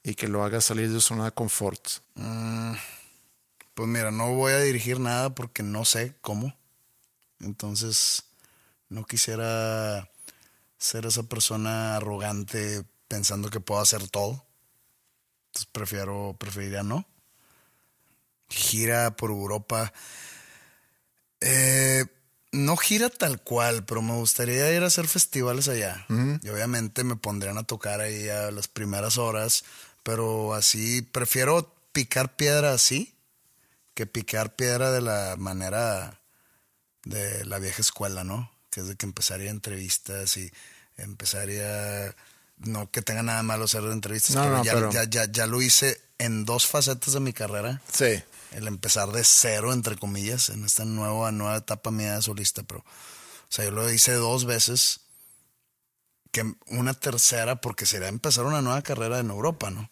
[0.01, 1.81] y que lo haga salir de su zona de confort?
[2.15, 2.73] Mm,
[3.75, 6.55] pues mira, no voy a dirigir nada porque no sé cómo.
[7.39, 8.23] Entonces,
[8.89, 10.09] no quisiera
[10.83, 14.45] ser esa persona arrogante pensando que puedo hacer todo.
[15.47, 17.07] Entonces prefiero, preferiría no.
[18.49, 19.93] Gira por Europa.
[21.39, 22.05] Eh,
[22.51, 26.05] no gira tal cual, pero me gustaría ir a hacer festivales allá.
[26.41, 29.63] Y obviamente me pondrían a tocar ahí a las primeras horas,
[30.03, 33.15] pero así prefiero picar piedra así
[33.93, 36.19] que picar piedra de la manera
[37.05, 38.51] de la vieja escuela, ¿no?
[38.69, 40.51] Que es de que empezaría entrevistas y
[40.97, 42.15] empezaría,
[42.57, 46.45] no que tenga nada malo hacer entrevistas, pero, ya, Ya, ya, ya, lo hice en
[46.45, 47.81] dos facetas de mi carrera.
[47.91, 48.21] Sí.
[48.51, 52.79] El empezar de cero, entre comillas, en esta nueva, nueva etapa mía de solista, pero,
[52.81, 52.85] o
[53.49, 55.01] sea, yo lo hice dos veces,
[56.31, 59.89] que una tercera, porque sería empezar una nueva carrera en Europa, ¿no?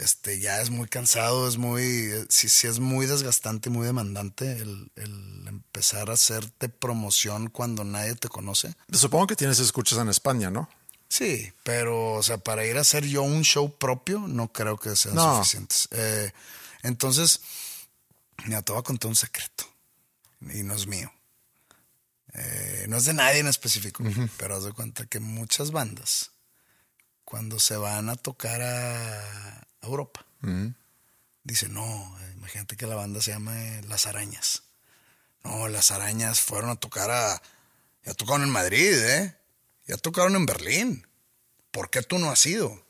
[0.00, 4.52] Este, ya es muy cansado, es muy, sí, sí es muy desgastante y muy demandante
[4.52, 8.74] el, el, empezar a hacerte promoción cuando nadie te conoce.
[8.90, 10.70] Supongo que tienes escuchas en España, ¿no?
[11.10, 14.96] Sí, pero, o sea, para ir a hacer yo un show propio, no creo que
[14.96, 15.88] sean suficientes.
[15.90, 16.32] Eh,
[16.82, 17.40] entonces,
[18.46, 19.64] me te voy a contar un secreto,
[20.40, 21.12] y no es mío.
[22.32, 24.02] Eh, no es de nadie en específico,
[24.38, 26.30] pero haz de cuenta que muchas bandas,
[27.30, 30.26] cuando se van a tocar a, Europa.
[31.44, 33.54] Dice, no, imagínate que la banda se llama
[33.88, 34.64] Las Arañas.
[35.44, 37.40] No, Las Arañas fueron a tocar a...
[38.04, 39.36] Ya tocaron en Madrid, ¿eh?
[39.86, 41.06] Ya tocaron en Berlín.
[41.70, 42.84] ¿Por qué tú no has ido?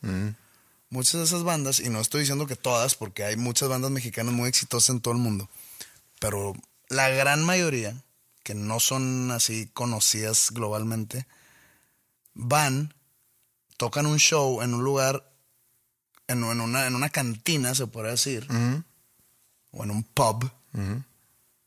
[0.89, 4.33] Muchas de esas bandas, y no estoy diciendo que todas, porque hay muchas bandas mexicanas
[4.33, 5.49] muy exitosas en todo el mundo,
[6.19, 6.55] pero
[6.89, 7.95] la gran mayoría,
[8.43, 11.27] que no son así conocidas globalmente,
[12.35, 12.95] van,
[13.81, 15.33] tocan un show en un lugar
[16.29, 18.47] en, una, en una cantina, se puede decir,
[19.71, 20.51] o en un pub,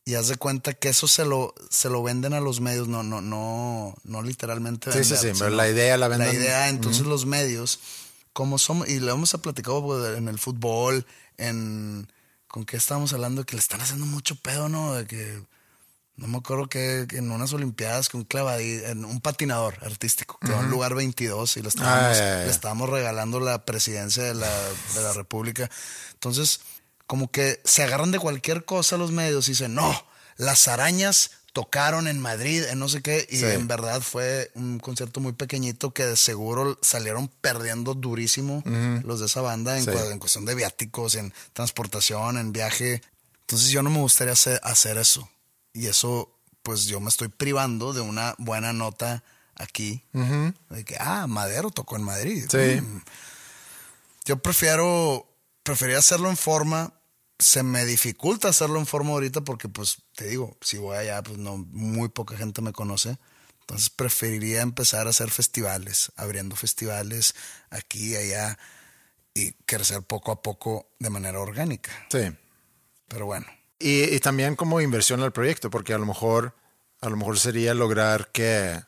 [0.05, 3.01] y haz de cuenta que eso se lo, se lo venden a los medios, no,
[3.01, 4.91] no, no, no literalmente.
[4.91, 6.27] Sí, sí, sí, pero la idea la venden.
[6.27, 7.79] La idea, entonces los medios,
[8.31, 11.07] como somos, y le hemos platicado pues, en el fútbol,
[11.37, 12.07] en,
[12.47, 13.43] ¿con qué estábamos hablando?
[13.43, 14.93] Que le están haciendo mucho pedo, ¿no?
[14.93, 15.41] De que
[16.15, 20.69] no me acuerdo que, en unas Olimpiadas con clavadí, en un patinador artístico, que en
[20.69, 24.49] lugar 22 y le estábamos, le estábamos regalando la presidencia de la,
[24.95, 25.69] de la República.
[26.13, 26.59] Entonces,
[27.07, 30.05] como que se agarran de cualquier cosa los medios y dicen, no,
[30.37, 33.45] las arañas tocaron en Madrid, en no sé qué, y Sí.
[33.45, 38.63] en verdad fue un concierto muy pequeñito que de seguro salieron perdiendo durísimo
[39.03, 39.91] los de esa banda en, Sí.
[40.11, 43.01] en cuestión de viáticos, en transportación, en viaje.
[43.41, 45.29] Entonces yo no me gustaría hacer, hacer eso.
[45.73, 49.23] Y eso, pues yo me estoy privando de una buena nota
[49.55, 50.03] aquí.
[50.69, 52.45] De que, ah, Madero tocó en Madrid.
[52.49, 52.81] Sí.
[52.81, 53.01] Mm.
[54.25, 55.27] Yo prefiero,
[55.63, 56.93] prefería hacerlo en forma.
[57.39, 61.37] Se me dificulta hacerlo en forma ahorita porque, pues, te digo, si voy allá, pues
[61.37, 63.17] no, muy poca gente me conoce.
[63.61, 67.33] Entonces preferiría empezar a hacer festivales, abriendo festivales
[67.69, 68.57] aquí y allá
[69.33, 71.91] y crecer poco a poco de manera orgánica.
[72.11, 72.35] Sí.
[73.07, 73.47] Pero bueno,
[73.83, 76.55] Y, y también como inversión al proyecto, porque a lo mejor,
[77.01, 78.81] a lo mejor sería lograr que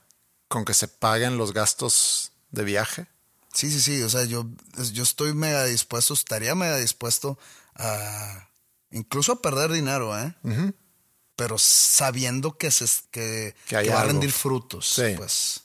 [0.48, 3.08] con que se paguen los gastos de viaje.
[3.54, 4.02] sí, sí, sí.
[4.04, 4.48] O sea, yo,
[4.94, 7.38] yo estoy mega dispuesto, estaría mega dispuesto
[7.76, 8.48] a
[8.92, 10.34] incluso a perder dinero, ¿eh?
[11.36, 14.88] Pero sabiendo que, se, que, Que hay que va a rendir frutos.
[14.88, 15.14] Sí.
[15.18, 15.62] Pues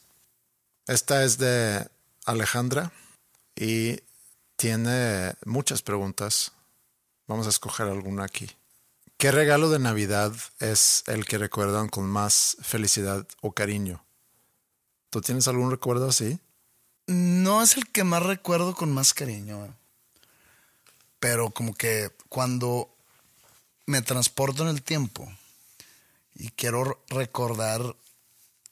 [0.89, 1.87] Esta es de
[2.25, 2.91] Alejandra
[3.55, 4.01] y
[4.57, 6.51] tiene muchas preguntas.
[7.29, 8.51] Vamos a escoger alguna aquí.
[9.21, 14.03] ¿Qué regalo de Navidad es el que recuerdan con más felicidad o cariño?
[15.11, 16.41] ¿Tú tienes algún recuerdo así?
[17.07, 19.67] no es el que más recuerdo con más cariño.
[19.67, 19.71] ¿eh?
[21.19, 22.89] Pero como que cuando
[23.85, 25.31] me transporto en el tiempo
[26.35, 27.97] y quiero recordar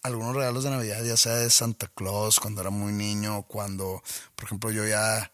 [0.03, 4.03] algunos regalos de Navidad, ya sea de Santa Claus cuando era muy niño, cuando,
[4.35, 5.31] por ejemplo, yo ya,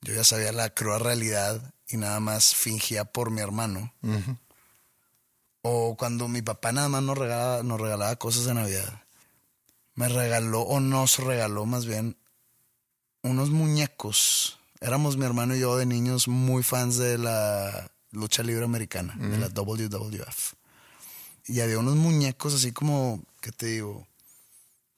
[0.00, 3.92] yo ya sabía la cruda realidad y nada más fingía por mi hermano.
[5.62, 9.02] O cuando mi papá nada más nos regalaba, nos regalaba cosas de Navidad.
[9.94, 12.16] Me regaló, o nos regaló más bien,
[13.22, 14.58] unos muñecos.
[14.80, 19.38] Éramos mi hermano y yo de niños muy fans de la lucha libre americana, de
[19.38, 20.54] la WWF.
[21.46, 24.06] Y había unos muñecos así como, ¿qué te digo?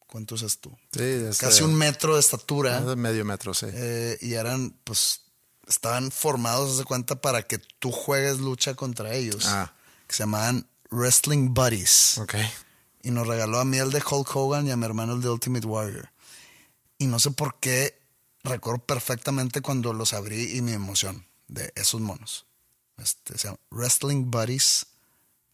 [0.07, 0.71] ¿Cuántos es tú?
[0.93, 2.81] Sí, es Casi un metro de estatura.
[2.81, 3.67] de medio metro, sí.
[3.71, 5.23] Eh, y eran, pues,
[5.67, 9.47] estaban formados, de cuenta, para que tú juegues lucha contra ellos.
[9.47, 9.73] Ah.
[10.07, 12.19] Que se llamaban Wrestling Buddies.
[12.19, 12.35] Ok.
[13.03, 15.31] Y nos regaló a mí el de Hulk Hogan y a mi hermano el de
[15.31, 16.11] Ultimate Warrior.
[16.99, 17.99] Y no sé por qué
[18.43, 22.47] recuerdo perfectamente cuando los abrí y mi emoción de esos monos.
[22.99, 24.87] Este, se llama Wrestling Buddies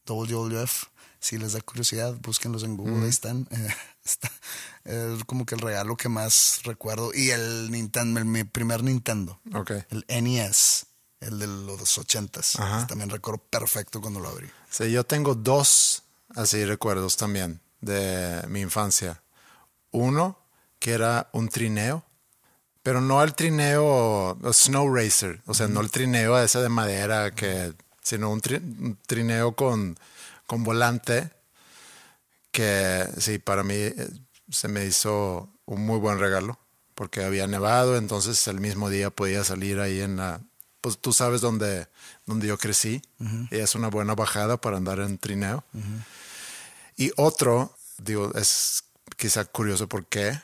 [0.06, 0.86] WWF.
[1.22, 3.48] Si les da curiosidad, búsquenlos en Google, ahí están.
[3.56, 3.68] Eh,
[4.04, 4.28] está,
[4.84, 7.12] es como que el regalo que más recuerdo.
[7.14, 9.40] Y el Nintendo, el- mi primer Nintendo.
[9.54, 9.70] Ok.
[9.90, 10.86] El NES,
[11.20, 12.56] el de los ochentas.
[12.88, 14.50] También recuerdo perfecto cuando lo abrí.
[14.68, 16.02] Sí, yo tengo dos
[16.34, 19.22] así recuerdos también de mi infancia.
[19.92, 20.36] Uno
[20.80, 22.04] que era un trineo,
[22.82, 27.72] pero no el trineo snow racer, o sea, no el trineo ese de madera que,
[28.02, 29.96] sino un, tri- un trineo con,
[30.52, 31.30] con volante
[32.50, 34.06] que sí, para mí eh,
[34.50, 36.58] se me hizo un muy buen regalo
[36.94, 40.42] porque había nevado, entonces el mismo día podía salir ahí en la,
[40.82, 41.88] pues tú sabes dónde,
[42.26, 43.00] dónde yo crecí
[43.50, 45.64] y es una buena bajada para andar en trineo.
[46.98, 48.84] Y otro, digo, es
[49.16, 50.38] quizá curioso por qué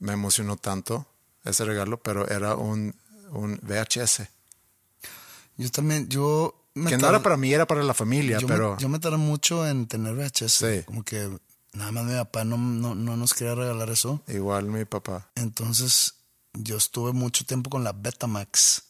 [0.00, 1.06] me emocionó tanto
[1.44, 2.94] ese regalo, pero era un,
[3.30, 4.28] un VHS.
[5.56, 6.62] Yo también, yo...
[6.76, 8.98] me Que no era para mí, era para la familia, yo pero Me, yo me
[8.98, 10.52] tardé mucho en tener VHS.
[10.52, 10.82] Sí.
[10.84, 11.30] Como que
[11.72, 14.22] nada más mi papá no, no, no nos quería regalar eso.
[14.28, 15.30] igual mi papá.
[15.36, 16.16] Entonces
[16.52, 18.82] yo estuve mucho tiempo con la Betamax.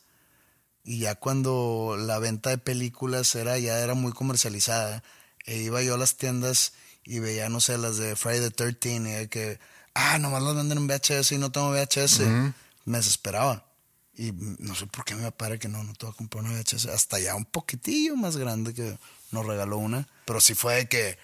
[0.82, 5.03] Y ya cuando la venta de películas era ya era muy comercializada,
[5.45, 6.72] e iba yo a las tiendas
[7.05, 9.61] y veía, no sé, las de Friday the 13 y de que,
[9.95, 12.20] ah, nomás las venden en VHS y no tengo VHS.
[12.84, 13.66] Me desesperaba.
[14.17, 16.45] Y no sé por qué mi papá era que no, no te voy a comprar
[16.45, 16.87] una VHS.
[16.87, 18.99] Hasta ya un poquitillo más grande que
[19.31, 20.09] nos regaló una.
[20.25, 21.19] Pero sí fue de que,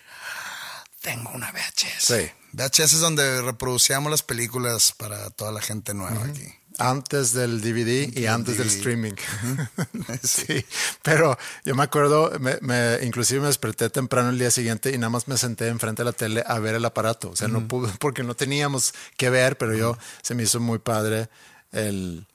[1.01, 2.05] tengo una VHS.
[2.05, 2.31] Sí.
[2.53, 6.47] VHS es donde reproducíamos las películas para toda la gente nueva aquí.
[6.79, 9.13] Antes del DVD y antes del streaming.
[10.23, 10.65] sí,
[11.03, 15.11] pero yo me acuerdo, me, me- inclusive me desperté temprano el día siguiente y nada
[15.11, 17.31] más me senté enfrente de la tele a ver el aparato.
[17.31, 20.79] O sea, no pude, porque no teníamos que ver, pero yo se me hizo muy
[20.79, 21.29] padre
[21.73, 22.27] el,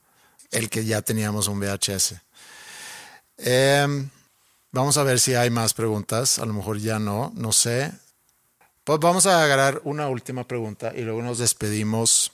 [0.51, 2.15] el que ya teníamos un VHS.
[3.37, 4.09] Em,
[4.71, 6.39] vamos a ver si hay más preguntas.
[6.39, 7.91] A lo mejor ya no, no sé.
[8.83, 12.31] Pues vamos a agarrar una última pregunta y luego nos despedimos.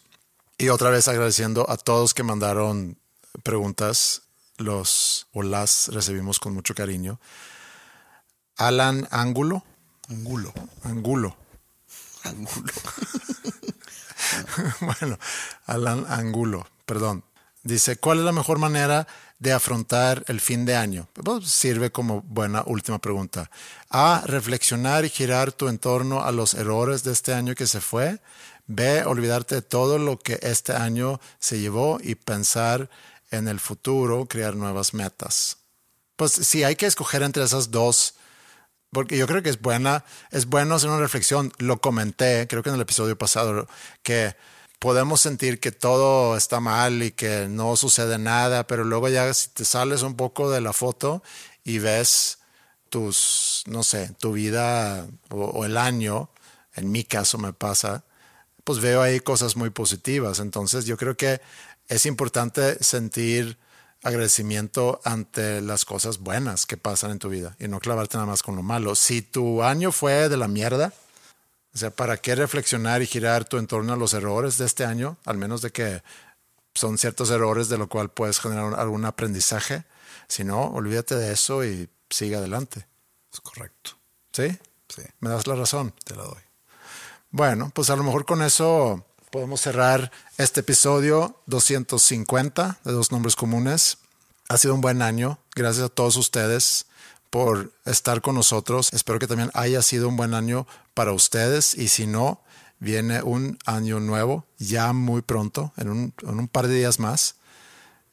[0.58, 2.98] Y otra vez agradeciendo a todos que mandaron
[3.44, 4.22] preguntas.
[4.58, 7.20] Los o las recibimos con mucho cariño.
[8.56, 9.64] Alan Ángulo.
[10.10, 10.54] Angulo.
[10.84, 11.36] Angulo.
[12.24, 12.74] Angulo.
[14.82, 15.20] bueno,
[15.66, 17.24] Alan Angulo, perdón.
[17.64, 19.08] Dice, ¿cuál es la mejor manera
[19.40, 21.08] de afrontar el fin de año?
[21.14, 23.50] Pues, sirve como buena última pregunta.
[23.90, 28.20] A, reflexionar y girar tu entorno a los errores de este año que se fue.
[28.68, 32.90] B, olvidarte de todo lo que este año se llevó y pensar
[33.32, 35.58] en el futuro, crear nuevas metas.
[36.18, 38.16] Pues si hay que escoger entre esas dos,
[38.92, 41.52] porque yo creo que es buena, es bueno hacer una reflexión.
[41.60, 43.68] Lo comenté, creo que en el episodio pasado,
[44.04, 44.36] que
[44.80, 49.50] podemos sentir que todo está mal y que no sucede nada, pero luego ya si
[49.50, 51.24] te sales un poco de la foto
[51.64, 52.40] y ves
[52.90, 56.30] tus, no sé, tu vida o, el año,
[56.76, 58.04] en mi caso me pasa,
[58.64, 60.40] pues veo ahí cosas muy positivas.
[60.40, 61.42] Entonces yo creo que
[61.88, 63.58] es importante sentir
[64.04, 68.44] agradecimiento ante las cosas buenas que pasan en tu vida y no clavarte nada más
[68.44, 68.96] con lo malo.
[68.96, 70.94] Si tu año fue de la mierda,
[71.74, 75.18] o sea, ¿para qué reflexionar y girar tu entorno a los errores de este año?
[75.26, 76.04] Al menos de que
[76.76, 79.84] son ciertos errores de lo cual puedes generar algún aprendizaje.
[80.28, 82.86] Si no, olvídate de eso y sigue adelante.
[83.32, 83.92] Es correcto.
[84.32, 84.50] ¿Sí?
[84.88, 85.02] Sí.
[85.20, 85.94] ¿Me das la razón?
[86.04, 86.42] Te la doy.
[87.32, 93.36] Bueno, pues a lo mejor con eso podemos cerrar este episodio 250 de Dos Nombres
[93.36, 93.98] Comunes.
[94.50, 95.40] Ha sido un buen año.
[95.56, 96.86] Gracias a todos ustedes
[97.34, 98.94] por estar con nosotros.
[98.94, 102.44] Espero que también haya sido un buen año para ustedes y si no,
[102.78, 107.38] viene un año nuevo ya muy pronto, en un, par de días más,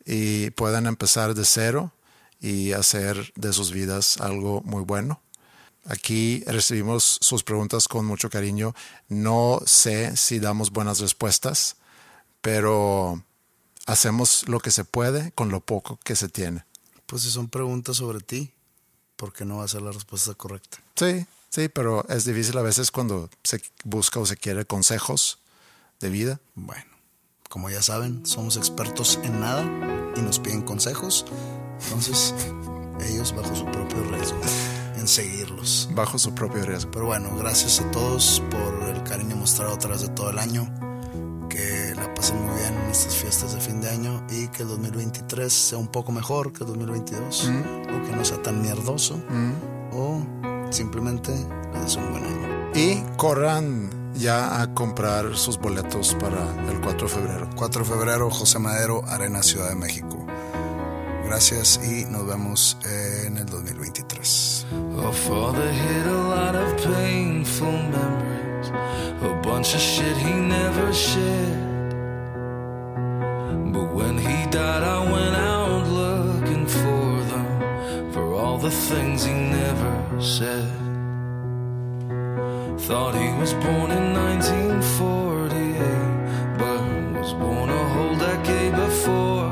[0.07, 1.93] y puedan empezar de cero
[2.41, 5.21] y hacer de sus vidas algo muy bueno.
[5.85, 8.75] Aquí recibimos sus preguntas con mucho cariño.
[9.11, 11.77] No sé si damos buenas respuestas,
[12.41, 13.23] pero
[13.85, 16.64] hacemos lo que se puede con lo poco que se tiene.
[17.05, 18.55] Pues si son preguntas sobre ti,
[19.21, 20.79] porque no va a ser la respuesta correcta.
[20.97, 25.39] Sí, sí, pero es difícil a veces cuando se busca o se quiere consejos
[26.01, 26.41] de vida.
[26.55, 26.91] Bueno,
[27.51, 29.62] como ya saben, somos expertos en nada
[30.16, 31.27] y nos piden consejos,
[31.85, 32.35] entonces
[33.01, 34.41] ellos bajo su propio riesgo
[34.97, 35.91] en seguirlos.
[35.93, 36.91] Bajo su propio riesgo.
[36.91, 40.89] Pero bueno, gracias a todos por el cariño mostrado a través de todo el año.
[41.51, 44.69] Que la pasen muy bien en estas fiestas de fin de año y que el
[44.69, 47.59] 2023 sea un poco mejor que el 2022 mm.
[47.59, 49.53] o que no sea tan mierdoso mm.
[49.93, 50.25] o
[50.71, 51.33] simplemente
[51.75, 52.71] les un buen año.
[52.75, 57.51] Y corran ya a comprar sus boletos para el 4 de febrero.
[57.57, 60.25] 4 de febrero, José Madero, Arena Ciudad de México.
[61.25, 64.67] Gracias y nos vemos en el 2023.
[64.97, 65.13] Oh,
[69.23, 71.91] a bunch of shit he never shared.
[73.73, 79.33] But when he died, I went out looking for them, for all the things he
[79.33, 80.68] never said.
[82.79, 86.81] Thought he was born in 1948, but
[87.21, 89.51] was born a whole decade before.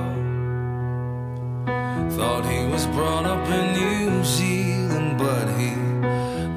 [2.17, 5.75] Thought he was brought up in New Zealand, but he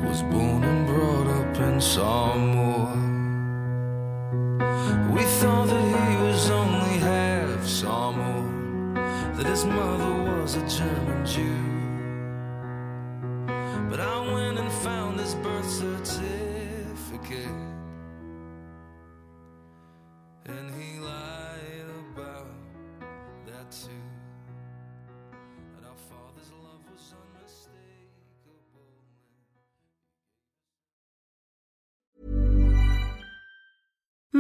[0.07, 2.51] was born and brought up in Samoa.
[9.62, 11.62] His mother was a German Jew.
[13.91, 17.45] But I went and found his birth certificate.